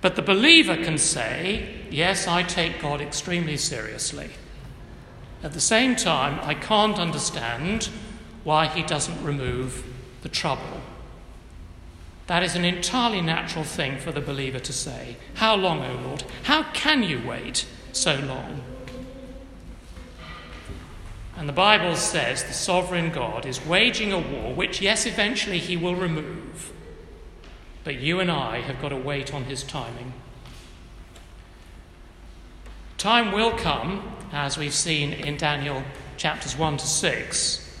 But 0.00 0.16
the 0.16 0.22
believer 0.22 0.76
can 0.76 0.98
say, 0.98 1.74
Yes, 1.90 2.26
I 2.26 2.42
take 2.42 2.80
God 2.80 3.00
extremely 3.00 3.56
seriously. 3.56 4.30
At 5.42 5.52
the 5.52 5.60
same 5.60 5.96
time, 5.96 6.38
I 6.42 6.54
can't 6.54 6.98
understand 6.98 7.88
why 8.44 8.66
he 8.66 8.82
doesn't 8.82 9.24
remove 9.24 9.84
the 10.22 10.28
trouble. 10.28 10.80
That 12.26 12.42
is 12.42 12.54
an 12.54 12.64
entirely 12.64 13.22
natural 13.22 13.64
thing 13.64 13.98
for 13.98 14.12
the 14.12 14.20
believer 14.20 14.58
to 14.58 14.72
say. 14.72 15.16
How 15.34 15.56
long, 15.56 15.82
O 15.82 16.08
Lord? 16.08 16.24
How 16.42 16.64
can 16.72 17.02
you 17.02 17.22
wait 17.26 17.66
so 17.92 18.16
long? 18.16 18.62
And 21.36 21.48
the 21.48 21.54
Bible 21.54 21.94
says 21.94 22.44
the 22.44 22.52
sovereign 22.52 23.10
God 23.10 23.46
is 23.46 23.64
waging 23.64 24.12
a 24.12 24.18
war 24.18 24.52
which, 24.52 24.82
yes, 24.82 25.06
eventually 25.06 25.58
he 25.58 25.76
will 25.76 25.94
remove. 25.94 26.72
But 27.84 28.00
you 28.00 28.20
and 28.20 28.30
I 28.30 28.60
have 28.60 28.80
got 28.80 28.90
to 28.90 28.96
wait 28.96 29.32
on 29.32 29.44
his 29.44 29.62
timing. 29.62 30.12
Time 32.98 33.30
will 33.32 33.52
come, 33.52 34.12
as 34.32 34.58
we've 34.58 34.74
seen 34.74 35.12
in 35.12 35.36
Daniel 35.36 35.84
chapters 36.16 36.56
1 36.56 36.78
to 36.78 36.86
6, 36.86 37.80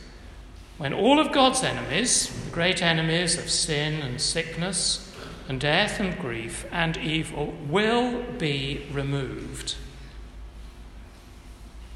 when 0.78 0.94
all 0.94 1.18
of 1.18 1.32
God's 1.32 1.64
enemies, 1.64 2.30
the 2.44 2.50
great 2.52 2.80
enemies 2.80 3.36
of 3.36 3.50
sin 3.50 3.94
and 4.00 4.20
sickness 4.20 5.12
and 5.48 5.60
death 5.60 5.98
and 5.98 6.16
grief 6.18 6.66
and 6.70 6.96
evil, 6.98 7.52
will 7.68 8.22
be 8.38 8.86
removed. 8.92 9.74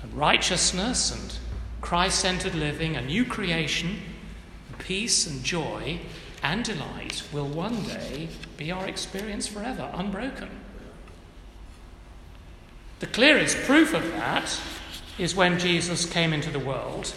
And 0.03 0.13
righteousness 0.15 1.13
and 1.13 1.39
Christ 1.81 2.19
centered 2.19 2.57
living, 2.57 2.97
a 2.97 3.03
new 3.03 3.25
creation, 3.25 4.03
peace 4.79 5.29
and 5.29 5.45
joy 5.45 6.01
and 6.43 6.65
delight 6.65 7.23
will 7.33 7.47
one 7.47 7.83
day 7.85 8.29
be 8.57 8.73
our 8.73 8.87
experience 8.87 9.47
forever, 9.47 9.91
unbroken. 9.95 10.51
The 13.01 13.07
clearest 13.07 13.57
proof 13.59 13.95
of 13.95 14.03
that 14.13 14.61
is 15.19 15.35
when 15.35 15.59
Jesus 15.59 16.05
came 16.05 16.33
into 16.33 16.51
the 16.51 16.59
world 16.59 17.15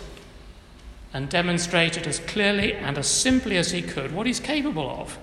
and 1.14 1.30
demonstrated 1.30 2.08
as 2.08 2.20
clearly 2.20 2.74
and 2.74 2.98
as 2.98 3.08
simply 3.08 3.58
as 3.58 3.72
he 3.72 3.82
could 3.82 4.14
what 4.14 4.28
he's 4.28 4.40
capable 4.40 4.90
of. 4.90 5.18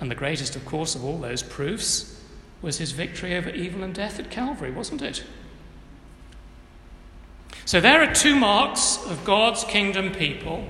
And 0.00 0.10
the 0.10 0.14
greatest, 0.14 0.56
of 0.56 0.64
course, 0.64 0.94
of 0.94 1.04
all 1.04 1.18
those 1.18 1.42
proofs 1.42 2.20
was 2.60 2.78
his 2.78 2.92
victory 2.92 3.36
over 3.36 3.50
evil 3.50 3.82
and 3.82 3.94
death 3.94 4.18
at 4.18 4.30
Calvary, 4.30 4.70
wasn't 4.70 5.02
it? 5.02 5.24
So 7.64 7.80
there 7.80 8.02
are 8.02 8.14
two 8.14 8.36
marks 8.36 9.04
of 9.06 9.24
God's 9.24 9.64
kingdom 9.64 10.12
people. 10.12 10.68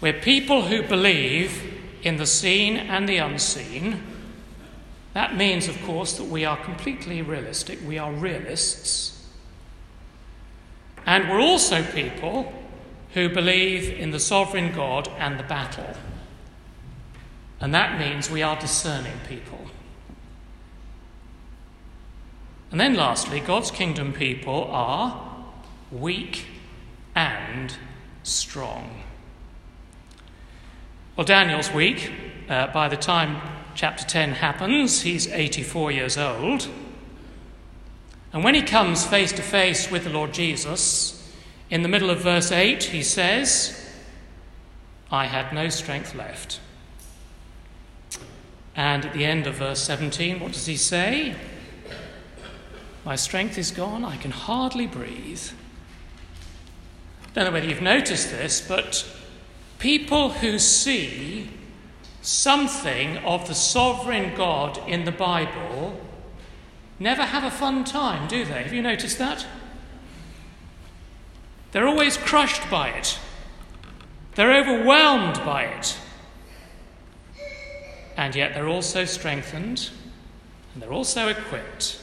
We're 0.00 0.20
people 0.20 0.62
who 0.62 0.82
believe 0.82 1.62
in 2.02 2.16
the 2.16 2.26
seen 2.26 2.76
and 2.76 3.08
the 3.08 3.18
unseen 3.18 4.02
that 5.16 5.34
means, 5.34 5.66
of 5.66 5.82
course, 5.84 6.18
that 6.18 6.24
we 6.24 6.44
are 6.44 6.58
completely 6.58 7.22
realistic. 7.22 7.78
We 7.86 7.96
are 7.96 8.12
realists. 8.12 9.26
And 11.06 11.30
we're 11.30 11.40
also 11.40 11.82
people 11.82 12.52
who 13.14 13.30
believe 13.30 13.98
in 13.98 14.10
the 14.10 14.20
sovereign 14.20 14.74
God 14.74 15.08
and 15.16 15.38
the 15.38 15.42
battle. 15.42 15.96
And 17.60 17.74
that 17.74 17.98
means 17.98 18.30
we 18.30 18.42
are 18.42 18.60
discerning 18.60 19.18
people. 19.26 19.70
And 22.70 22.78
then, 22.78 22.92
lastly, 22.92 23.40
God's 23.40 23.70
kingdom 23.70 24.12
people 24.12 24.64
are 24.64 25.34
weak 25.90 26.44
and 27.14 27.74
strong. 28.22 29.02
Well, 31.16 31.24
Daniel's 31.24 31.72
weak. 31.72 32.12
Uh, 32.46 32.66
by 32.66 32.88
the 32.88 32.96
time 32.96 33.40
chapter 33.74 34.04
10 34.04 34.32
happens, 34.32 35.00
he's 35.00 35.26
84 35.26 35.90
years 35.90 36.18
old. 36.18 36.68
And 38.34 38.44
when 38.44 38.54
he 38.54 38.60
comes 38.60 39.06
face 39.06 39.32
to 39.32 39.42
face 39.42 39.90
with 39.90 40.04
the 40.04 40.10
Lord 40.10 40.34
Jesus, 40.34 41.34
in 41.70 41.80
the 41.80 41.88
middle 41.88 42.10
of 42.10 42.20
verse 42.20 42.52
8, 42.52 42.84
he 42.84 43.02
says, 43.02 43.90
I 45.10 45.24
had 45.24 45.54
no 45.54 45.70
strength 45.70 46.14
left. 46.14 46.60
And 48.74 49.06
at 49.06 49.14
the 49.14 49.24
end 49.24 49.46
of 49.46 49.54
verse 49.54 49.82
17, 49.82 50.38
what 50.38 50.52
does 50.52 50.66
he 50.66 50.76
say? 50.76 51.34
My 53.06 53.16
strength 53.16 53.56
is 53.56 53.70
gone, 53.70 54.04
I 54.04 54.18
can 54.18 54.32
hardly 54.32 54.86
breathe. 54.86 55.48
Don't 57.32 57.46
know 57.46 57.52
whether 57.52 57.66
you've 57.66 57.80
noticed 57.80 58.30
this, 58.30 58.60
but 58.60 59.15
people 59.78 60.30
who 60.30 60.58
see 60.58 61.50
something 62.22 63.18
of 63.18 63.46
the 63.46 63.54
sovereign 63.54 64.34
God 64.34 64.80
in 64.88 65.04
the 65.04 65.12
Bible 65.12 66.00
never 66.98 67.22
have 67.22 67.44
a 67.44 67.50
fun 67.50 67.84
time, 67.84 68.26
do 68.28 68.44
they? 68.44 68.62
Have 68.62 68.72
you 68.72 68.82
noticed 68.82 69.18
that? 69.18 69.46
They're 71.72 71.86
always 71.86 72.16
crushed 72.16 72.70
by 72.70 72.88
it, 72.90 73.18
they're 74.34 74.56
overwhelmed 74.56 75.44
by 75.44 75.64
it. 75.64 75.98
And 78.16 78.34
yet 78.34 78.54
they're 78.54 78.68
also 78.68 79.04
strengthened 79.04 79.90
and 80.72 80.82
they're 80.82 80.92
also 80.92 81.28
equipped. 81.28 82.00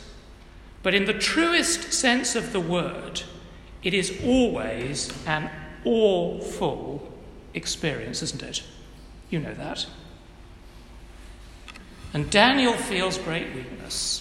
But 0.83 0.93
in 0.93 1.05
the 1.05 1.13
truest 1.13 1.91
sense 1.91 2.35
of 2.35 2.53
the 2.53 2.59
word, 2.59 3.23
it 3.81 3.93
is 3.93 4.21
always 4.23 5.11
an 5.25 5.49
awful 5.85 7.12
experience, 7.53 8.21
isn't 8.21 8.43
it? 8.43 8.63
You 9.29 9.39
know 9.39 9.53
that. 9.53 9.85
And 12.13 12.29
Daniel 12.29 12.73
feels 12.73 13.17
great 13.17 13.53
weakness. 13.55 14.19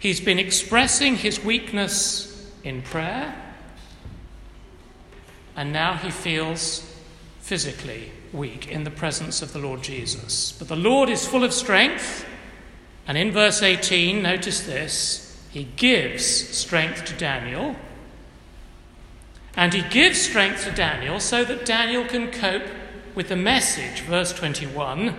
He's 0.00 0.20
been 0.20 0.38
expressing 0.38 1.16
his 1.16 1.44
weakness 1.44 2.50
in 2.64 2.82
prayer, 2.82 3.34
and 5.54 5.72
now 5.72 5.94
he 5.94 6.10
feels 6.10 6.88
physically 7.40 8.10
weak 8.32 8.68
in 8.68 8.84
the 8.84 8.90
presence 8.90 9.42
of 9.42 9.52
the 9.52 9.58
Lord 9.58 9.82
Jesus. 9.82 10.52
But 10.52 10.68
the 10.68 10.76
Lord 10.76 11.08
is 11.08 11.26
full 11.26 11.44
of 11.44 11.52
strength, 11.52 12.24
and 13.06 13.18
in 13.18 13.30
verse 13.30 13.62
18, 13.62 14.22
notice 14.22 14.60
this 14.62 15.28
he 15.50 15.64
gives 15.64 16.24
strength 16.24 17.04
to 17.04 17.14
Daniel. 17.14 17.76
And 19.56 19.74
he 19.74 19.82
gives 19.82 20.20
strength 20.20 20.64
to 20.64 20.72
Daniel 20.72 21.20
so 21.20 21.44
that 21.44 21.66
Daniel 21.66 22.04
can 22.04 22.30
cope 22.30 22.68
with 23.14 23.28
the 23.28 23.36
message, 23.36 24.00
verse 24.02 24.32
21, 24.32 25.14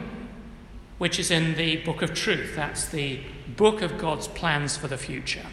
which 0.98 1.20
is 1.20 1.30
in 1.30 1.56
the 1.56 1.78
book 1.78 2.02
of 2.02 2.14
truth. 2.14 2.56
That's 2.56 2.88
the 2.88 3.20
book 3.48 3.82
of 3.82 3.98
God's 3.98 4.28
plans 4.28 4.76
for 4.76 4.88
the 4.88 4.98
future. 4.98 5.46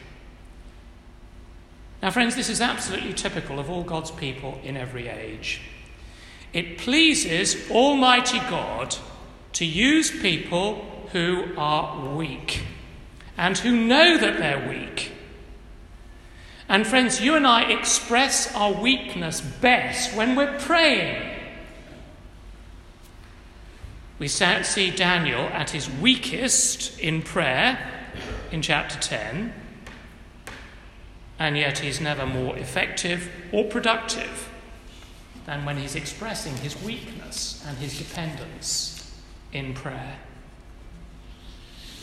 Now, 2.03 2.11
friends, 2.11 2.35
this 2.35 2.49
is 2.49 2.63
absolutely 2.63 3.13
typical 3.13 3.59
of 3.59 3.69
all 3.69 3.83
God's 3.83 4.11
people 4.11 4.59
in 4.65 4.77
every 4.77 5.09
age. 5.09 5.61
It 6.55 6.79
pleases 6.79 7.71
Almighty 7.71 8.39
God 8.39 8.97
to 9.53 9.67
use 9.67 10.11
people 10.11 11.07
who 11.13 11.49
are 11.59 12.17
weak 12.17 12.63
and 13.37 13.59
who 13.59 13.77
know 13.77 14.17
that 14.17 14.39
they're 14.39 14.69
weak 14.69 15.13
and 16.71 16.87
friends, 16.87 17.21
you 17.21 17.35
and 17.35 17.45
I 17.49 17.63
express 17.63 18.55
our 18.55 18.73
weakness 18.73 19.41
best 19.41 20.15
when 20.15 20.37
we're 20.37 20.57
praying. 20.61 21.21
We 24.21 24.29
see 24.29 24.93
Daniel 24.93 25.41
at 25.41 25.71
his 25.71 25.91
weakest 25.91 26.97
in 27.01 27.23
prayer 27.23 27.77
in 28.53 28.63
chapter 28.63 29.01
10, 29.01 29.53
and 31.41 31.57
yet 31.57 31.81
he's 31.81 32.01
never 32.01 32.25
more 32.25 32.57
effective 32.57 33.29
or 33.51 33.65
productive 33.65 34.49
than 35.47 35.65
when 35.65 35.77
he's 35.77 35.97
expressing 35.97 36.57
his 36.59 36.81
weakness 36.83 37.65
and 37.67 37.79
his 37.79 37.99
dependence 37.99 39.13
in 39.53 39.75
prayer. 39.75 40.19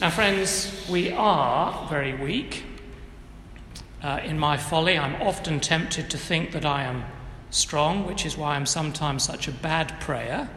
Now, 0.01 0.09
friends, 0.09 0.85
we 0.89 1.13
are 1.13 1.87
very 1.87 2.13
weak. 2.13 2.65
Uh, 4.01 4.19
in 4.23 4.37
my 4.37 4.57
folly, 4.57 4.97
I'm 4.97 5.21
often 5.21 5.59
tempted 5.59 6.09
to 6.11 6.17
think 6.17 6.51
that 6.51 6.65
I 6.65 6.83
am 6.83 7.03
strong, 7.49 8.05
which 8.05 8.25
is 8.25 8.37
why 8.37 8.55
I'm 8.55 8.65
sometimes 8.65 9.23
such 9.23 9.47
a 9.47 9.51
bad 9.51 9.99
prayer. 9.99 10.49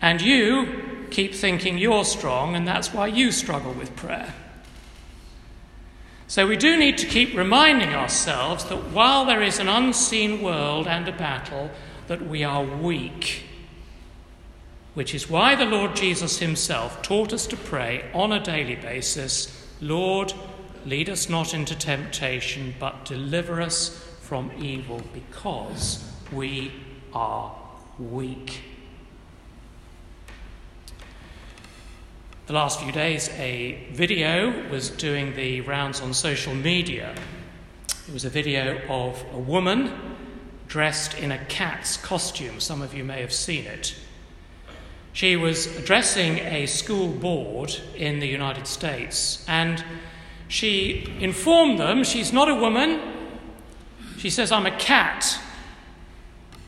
And 0.00 0.20
you 0.20 1.06
keep 1.10 1.34
thinking 1.34 1.78
you're 1.78 2.04
strong, 2.04 2.56
and 2.56 2.66
that's 2.66 2.92
why 2.92 3.06
you 3.06 3.30
struggle 3.30 3.72
with 3.72 3.94
prayer. 3.94 4.34
So 6.26 6.46
we 6.46 6.56
do 6.56 6.76
need 6.76 6.98
to 6.98 7.06
keep 7.06 7.36
reminding 7.36 7.94
ourselves 7.94 8.64
that 8.64 8.90
while 8.90 9.24
there 9.24 9.42
is 9.42 9.58
an 9.58 9.68
unseen 9.68 10.42
world 10.42 10.88
and 10.88 11.06
a 11.06 11.12
battle, 11.12 11.70
that 12.08 12.26
we 12.26 12.42
are 12.42 12.64
weak. 12.64 13.44
Which 14.94 15.14
is 15.14 15.30
why 15.30 15.54
the 15.54 15.64
Lord 15.64 15.96
Jesus 15.96 16.38
himself 16.38 17.02
taught 17.02 17.32
us 17.32 17.46
to 17.48 17.56
pray 17.56 18.10
on 18.12 18.32
a 18.32 18.42
daily 18.42 18.76
basis 18.76 19.60
Lord, 19.80 20.32
Lead 20.84 21.08
us 21.08 21.30
not 21.30 21.54
into 21.54 21.74
temptation, 21.74 22.74
but 22.78 23.06
deliver 23.06 23.62
us 23.62 23.88
from 24.20 24.50
evil, 24.58 25.00
because 25.14 26.04
we 26.30 26.72
are 27.12 27.54
weak. 27.98 28.60
The 32.46 32.52
last 32.52 32.80
few 32.80 32.92
days, 32.92 33.30
a 33.30 33.86
video 33.92 34.68
was 34.68 34.90
doing 34.90 35.34
the 35.34 35.62
rounds 35.62 36.02
on 36.02 36.12
social 36.12 36.54
media. 36.54 37.14
It 38.06 38.12
was 38.12 38.26
a 38.26 38.30
video 38.30 38.82
of 38.88 39.24
a 39.32 39.38
woman 39.38 39.90
dressed 40.68 41.14
in 41.14 41.32
a 41.32 41.42
cat's 41.46 41.96
costume. 41.96 42.60
Some 42.60 42.82
of 42.82 42.92
you 42.92 43.04
may 43.04 43.22
have 43.22 43.32
seen 43.32 43.64
it. 43.64 43.94
She 45.14 45.36
was 45.36 45.66
addressing 45.78 46.38
a 46.40 46.66
school 46.66 47.08
board 47.08 47.74
in 47.96 48.18
the 48.20 48.28
United 48.28 48.66
States, 48.66 49.42
and 49.48 49.82
she 50.54 51.04
informed 51.18 51.80
them 51.80 52.04
she's 52.04 52.32
not 52.32 52.48
a 52.48 52.54
woman. 52.54 53.00
She 54.18 54.30
says, 54.30 54.52
I'm 54.52 54.66
a 54.66 54.78
cat. 54.78 55.36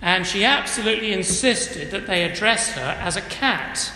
And 0.02 0.26
she 0.26 0.44
absolutely 0.44 1.12
insisted 1.12 1.92
that 1.92 2.08
they 2.08 2.24
address 2.24 2.72
her 2.72 2.98
as 3.00 3.16
a 3.16 3.20
cat. 3.20 3.92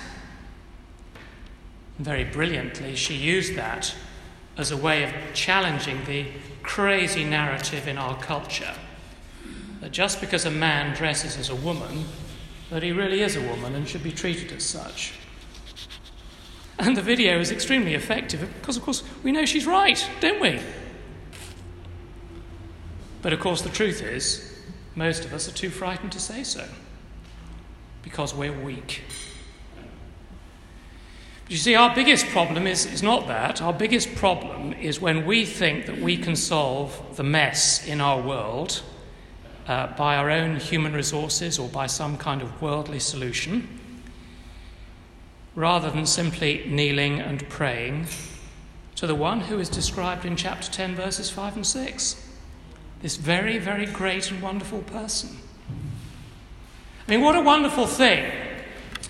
very 1.98 2.22
brilliantly, 2.22 2.94
she 2.94 3.14
used 3.14 3.57
that 3.57 3.92
as 4.57 4.70
a 4.70 4.76
way 4.76 5.03
of 5.03 5.11
challenging 5.35 6.05
the 6.05 6.26
crazy 6.62 7.24
narrative 7.24 7.88
in 7.88 7.98
our 7.98 8.16
culture 8.22 8.76
that 9.81 9.90
just 9.90 10.20
because 10.20 10.44
a 10.44 10.53
man 10.53 10.94
dresses 10.94 11.37
as 11.37 11.48
a 11.48 11.57
woman, 11.57 12.05
that 12.70 12.85
he 12.85 12.92
really 12.92 13.22
is 13.22 13.35
a 13.35 13.42
woman 13.42 13.74
and 13.74 13.88
should 13.88 14.05
be 14.05 14.12
treated 14.12 14.53
as 14.53 14.64
such. 14.64 15.14
And 16.80 16.96
the 16.96 17.02
video 17.02 17.38
is 17.38 17.50
extremely 17.50 17.92
effective 17.92 18.40
because, 18.58 18.78
of 18.78 18.82
course, 18.82 19.02
we 19.22 19.32
know 19.32 19.44
she's 19.44 19.66
right, 19.66 20.08
don't 20.20 20.40
we? 20.40 20.60
But 23.20 23.34
of 23.34 23.40
course, 23.40 23.60
the 23.60 23.68
truth 23.68 24.02
is, 24.02 24.58
most 24.94 25.26
of 25.26 25.34
us 25.34 25.46
are 25.46 25.52
too 25.52 25.68
frightened 25.68 26.12
to 26.12 26.18
say 26.18 26.42
so 26.42 26.66
because 28.02 28.34
we're 28.34 28.58
weak. 28.58 29.02
But 31.42 31.50
you 31.50 31.58
see, 31.58 31.74
our 31.74 31.94
biggest 31.94 32.24
problem 32.28 32.66
is, 32.66 32.86
is 32.86 33.02
not 33.02 33.28
that. 33.28 33.60
Our 33.60 33.74
biggest 33.74 34.14
problem 34.14 34.72
is 34.72 35.02
when 35.02 35.26
we 35.26 35.44
think 35.44 35.84
that 35.84 35.98
we 35.98 36.16
can 36.16 36.34
solve 36.34 37.14
the 37.14 37.22
mess 37.22 37.86
in 37.86 38.00
our 38.00 38.22
world 38.22 38.80
uh, 39.68 39.88
by 39.98 40.16
our 40.16 40.30
own 40.30 40.56
human 40.56 40.94
resources 40.94 41.58
or 41.58 41.68
by 41.68 41.86
some 41.86 42.16
kind 42.16 42.40
of 42.40 42.62
worldly 42.62 43.00
solution 43.00 43.79
rather 45.55 45.90
than 45.90 46.07
simply 46.07 46.65
kneeling 46.67 47.21
and 47.21 47.48
praying 47.48 48.07
to 48.96 49.07
the 49.07 49.15
one 49.15 49.40
who 49.40 49.59
is 49.59 49.69
described 49.69 50.25
in 50.25 50.37
chapter 50.37 50.71
10, 50.71 50.94
verses 50.94 51.31
5 51.31 51.57
and 51.57 51.67
6. 51.67 52.29
This 53.03 53.17
very, 53.17 53.59
very 53.59 53.87
great 53.87 54.31
and 54.31 54.42
wonderful 54.42 54.83
person. 54.83 55.38
I 57.09 57.11
mean, 57.11 57.23
what 57.23 57.35
a 57.35 57.40
wonderful 57.40 57.87
thing 57.87 58.31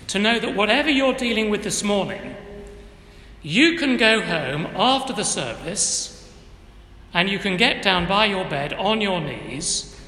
to 0.07 0.17
know 0.17 0.39
that 0.39 0.55
whatever 0.55 0.89
you're 0.89 1.13
dealing 1.13 1.49
with 1.49 1.63
this 1.63 1.83
morning, 1.83 2.35
you 3.41 3.77
can 3.77 3.97
go 3.97 4.21
home 4.21 4.67
after 4.75 5.13
the 5.13 5.23
service 5.23 6.29
and 7.13 7.29
you 7.29 7.39
can 7.39 7.57
get 7.57 7.81
down 7.81 8.07
by 8.07 8.25
your 8.25 8.45
bed 8.45 8.73
on 8.73 9.01
your 9.01 9.19
knees 9.19 9.99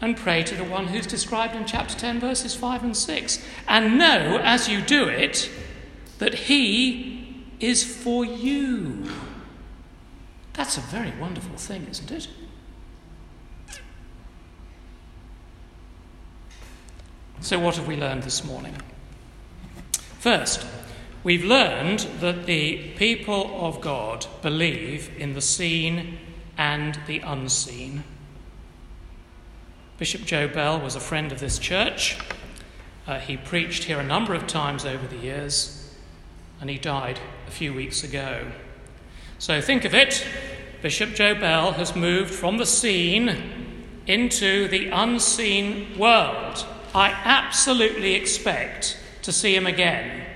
and 0.00 0.16
pray 0.16 0.42
to 0.42 0.54
the 0.54 0.64
one 0.64 0.88
who's 0.88 1.06
described 1.06 1.54
in 1.54 1.66
chapter 1.66 1.94
10, 1.94 2.20
verses 2.20 2.54
5 2.54 2.84
and 2.84 2.96
6. 2.96 3.44
And 3.68 3.98
know 3.98 4.38
as 4.42 4.68
you 4.68 4.80
do 4.80 5.08
it 5.08 5.50
that 6.20 6.34
He 6.34 7.44
is 7.58 7.82
for 7.82 8.24
you. 8.24 9.10
That's 10.52 10.76
a 10.76 10.82
very 10.82 11.12
wonderful 11.18 11.56
thing, 11.56 11.86
isn't 11.90 12.10
it? 12.10 12.28
So, 17.40 17.58
what 17.58 17.76
have 17.76 17.88
we 17.88 17.96
learned 17.96 18.22
this 18.22 18.44
morning? 18.44 18.76
First, 20.18 20.66
we've 21.24 21.44
learned 21.44 22.00
that 22.20 22.44
the 22.44 22.90
people 22.96 23.66
of 23.66 23.80
God 23.80 24.26
believe 24.42 25.10
in 25.16 25.32
the 25.32 25.40
seen 25.40 26.18
and 26.58 27.00
the 27.06 27.20
unseen. 27.20 28.04
Bishop 29.96 30.26
Joe 30.26 30.48
Bell 30.48 30.78
was 30.78 30.96
a 30.96 31.00
friend 31.00 31.32
of 31.32 31.40
this 31.40 31.58
church. 31.58 32.18
Uh, 33.06 33.18
he 33.18 33.38
preached 33.38 33.84
here 33.84 33.98
a 33.98 34.04
number 34.04 34.34
of 34.34 34.46
times 34.46 34.84
over 34.84 35.06
the 35.06 35.16
years, 35.16 35.79
and 36.60 36.70
he 36.70 36.78
died 36.78 37.18
a 37.46 37.50
few 37.50 37.72
weeks 37.72 38.04
ago. 38.04 38.46
So 39.38 39.60
think 39.60 39.84
of 39.84 39.94
it 39.94 40.26
Bishop 40.82 41.14
Joe 41.14 41.34
Bell 41.34 41.72
has 41.72 41.94
moved 41.94 42.32
from 42.32 42.56
the 42.56 42.66
seen 42.66 43.80
into 44.06 44.66
the 44.68 44.88
unseen 44.88 45.98
world. 45.98 46.66
I 46.94 47.10
absolutely 47.10 48.14
expect 48.14 48.98
to 49.22 49.32
see 49.32 49.54
him 49.54 49.66
again. 49.66 50.26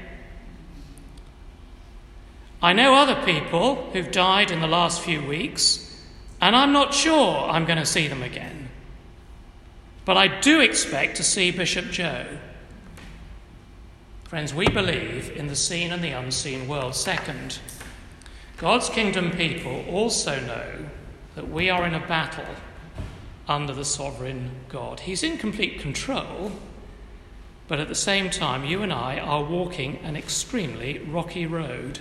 I 2.63 2.73
know 2.73 2.95
other 2.95 3.23
people 3.25 3.91
who've 3.93 4.11
died 4.11 4.51
in 4.51 4.61
the 4.61 4.67
last 4.67 5.01
few 5.03 5.23
weeks, 5.23 6.03
and 6.41 6.55
I'm 6.55 6.73
not 6.73 6.95
sure 6.95 7.49
I'm 7.49 7.65
going 7.65 7.79
to 7.79 7.87
see 7.87 8.09
them 8.09 8.23
again. 8.23 8.69
But 10.05 10.17
I 10.17 10.41
do 10.41 10.61
expect 10.61 11.17
to 11.17 11.23
see 11.23 11.51
Bishop 11.51 11.87
Joe. 11.91 12.27
Friends, 14.35 14.53
we 14.53 14.67
believe 14.67 15.31
in 15.37 15.47
the 15.47 15.55
seen 15.55 15.93
and 15.93 16.03
the 16.03 16.11
unseen 16.11 16.67
world. 16.67 16.97
Second, 16.97 17.61
God's 18.57 18.89
kingdom 18.89 19.31
people 19.31 19.85
also 19.89 20.41
know 20.41 20.87
that 21.37 21.49
we 21.49 21.71
are 21.71 21.87
in 21.87 21.95
a 21.95 22.05
battle 22.09 22.57
under 23.47 23.73
the 23.73 23.85
sovereign 23.85 24.51
God. 24.69 24.99
He's 24.99 25.23
in 25.23 25.39
complete 25.39 25.79
control, 25.79 26.51
but 27.69 27.79
at 27.79 27.87
the 27.87 27.95
same 27.95 28.29
time, 28.29 28.65
you 28.65 28.83
and 28.83 28.93
I 28.93 29.21
are 29.21 29.45
walking 29.45 29.99
an 29.99 30.17
extremely 30.17 30.99
rocky 30.99 31.47
road. 31.47 32.01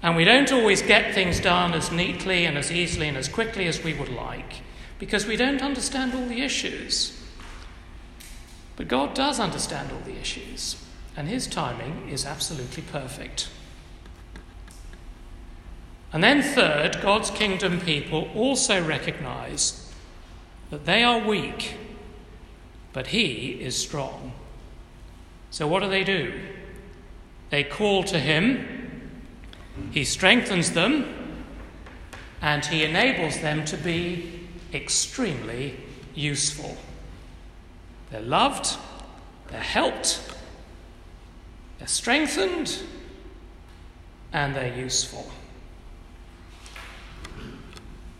And 0.00 0.14
we 0.14 0.22
don't 0.22 0.52
always 0.52 0.80
get 0.80 1.12
things 1.12 1.40
done 1.40 1.74
as 1.74 1.90
neatly 1.90 2.44
and 2.44 2.56
as 2.56 2.70
easily 2.70 3.08
and 3.08 3.16
as 3.16 3.28
quickly 3.28 3.66
as 3.66 3.82
we 3.82 3.94
would 3.94 4.10
like 4.10 4.62
because 5.00 5.26
we 5.26 5.34
don't 5.34 5.60
understand 5.60 6.14
all 6.14 6.26
the 6.26 6.42
issues. 6.42 7.17
But 8.78 8.86
God 8.86 9.12
does 9.12 9.40
understand 9.40 9.90
all 9.90 9.98
the 10.04 10.20
issues, 10.20 10.76
and 11.16 11.26
His 11.26 11.48
timing 11.48 12.08
is 12.08 12.24
absolutely 12.24 12.84
perfect. 12.84 13.48
And 16.12 16.22
then, 16.22 16.42
third, 16.42 17.00
God's 17.02 17.28
kingdom 17.28 17.80
people 17.80 18.30
also 18.36 18.80
recognize 18.82 19.92
that 20.70 20.86
they 20.86 21.02
are 21.02 21.18
weak, 21.18 21.74
but 22.92 23.08
He 23.08 23.60
is 23.60 23.76
strong. 23.76 24.32
So, 25.50 25.66
what 25.66 25.82
do 25.82 25.88
they 25.88 26.04
do? 26.04 26.40
They 27.50 27.64
call 27.64 28.04
to 28.04 28.20
Him, 28.20 29.10
He 29.90 30.04
strengthens 30.04 30.70
them, 30.70 31.34
and 32.40 32.64
He 32.64 32.84
enables 32.84 33.40
them 33.40 33.64
to 33.64 33.76
be 33.76 34.46
extremely 34.72 35.74
useful. 36.14 36.76
They're 38.10 38.20
loved, 38.20 38.76
they're 39.48 39.60
helped, 39.60 40.20
they're 41.78 41.88
strengthened, 41.88 42.82
and 44.32 44.54
they're 44.54 44.74
useful. 44.74 45.30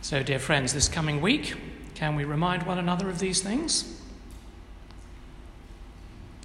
So, 0.02 0.22
dear 0.22 0.38
friends, 0.38 0.72
this 0.72 0.88
coming 0.88 1.20
week, 1.20 1.54
can 1.94 2.16
we 2.16 2.24
remind 2.24 2.64
one 2.64 2.78
another 2.78 3.08
of 3.08 3.18
these 3.18 3.42
things? 3.42 4.00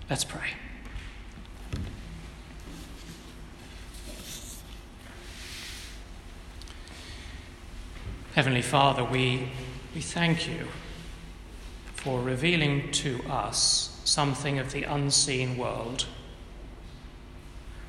Let's 0.10 0.24
pray. 0.24 0.50
Heavenly 8.36 8.64
Father, 8.64 9.04
we 9.04 9.50
we 9.94 10.02
thank 10.02 10.48
you 10.48 10.68
for 12.04 12.22
revealing 12.22 12.92
to 12.92 13.24
us 13.30 14.02
something 14.04 14.60
of 14.60 14.74
the 14.74 14.84
unseen 14.84 15.58
world. 15.58 16.06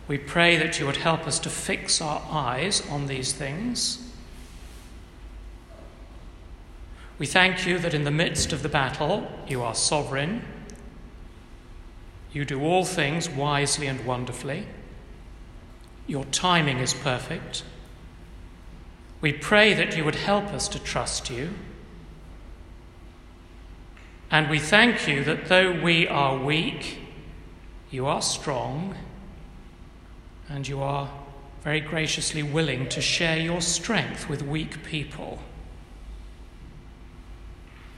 We 0.06 0.18
pray 0.18 0.56
that 0.56 0.78
you 0.78 0.86
would 0.86 0.98
help 0.98 1.26
us 1.26 1.38
to 1.40 1.50
fix 1.50 2.00
our 2.00 2.22
eyes 2.30 2.88
on 2.90 3.06
these 3.06 3.32
things. 3.32 4.12
We 7.18 7.26
thank 7.26 7.66
you 7.66 7.78
that 7.78 7.94
in 7.94 8.04
the 8.04 8.10
midst 8.10 8.52
of 8.52 8.62
the 8.62 8.68
battle, 8.68 9.26
you 9.48 9.62
are 9.62 9.74
sovereign. 9.74 10.44
You 12.32 12.44
do 12.44 12.62
all 12.62 12.84
things 12.84 13.28
wisely 13.28 13.86
and 13.86 14.04
wonderfully. 14.04 14.66
Your 16.06 16.24
timing 16.26 16.78
is 16.78 16.92
perfect. 16.92 17.64
We 19.20 19.32
pray 19.32 19.74
that 19.74 19.96
you 19.96 20.04
would 20.04 20.16
help 20.16 20.52
us 20.52 20.68
to 20.68 20.78
trust 20.78 21.30
you. 21.30 21.50
And 24.34 24.50
we 24.50 24.58
thank 24.58 25.06
you 25.06 25.22
that 25.22 25.46
though 25.46 25.80
we 25.80 26.08
are 26.08 26.36
weak, 26.36 26.98
you 27.92 28.06
are 28.06 28.20
strong, 28.20 28.96
and 30.48 30.66
you 30.66 30.82
are 30.82 31.08
very 31.62 31.78
graciously 31.78 32.42
willing 32.42 32.88
to 32.88 33.00
share 33.00 33.38
your 33.38 33.60
strength 33.60 34.28
with 34.28 34.42
weak 34.42 34.82
people. 34.82 35.38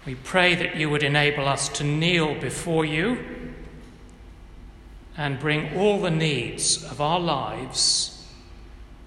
We 0.04 0.14
pray 0.14 0.54
that 0.56 0.76
you 0.76 0.90
would 0.90 1.02
enable 1.02 1.48
us 1.48 1.70
to 1.70 1.84
kneel 1.84 2.38
before 2.38 2.84
you 2.84 3.54
and 5.16 5.40
bring 5.40 5.74
all 5.74 6.02
the 6.02 6.10
needs 6.10 6.84
of 6.84 7.00
our 7.00 7.18
lives 7.18 8.28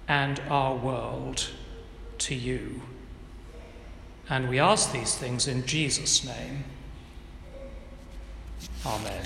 and 0.08 0.40
our 0.50 0.74
world 0.74 1.48
to 2.18 2.34
you. 2.34 2.82
And 4.28 4.48
we 4.48 4.58
ask 4.58 4.90
these 4.90 5.14
things 5.14 5.46
in 5.46 5.64
Jesus' 5.64 6.24
name. 6.24 6.64
Amen. 8.86 9.22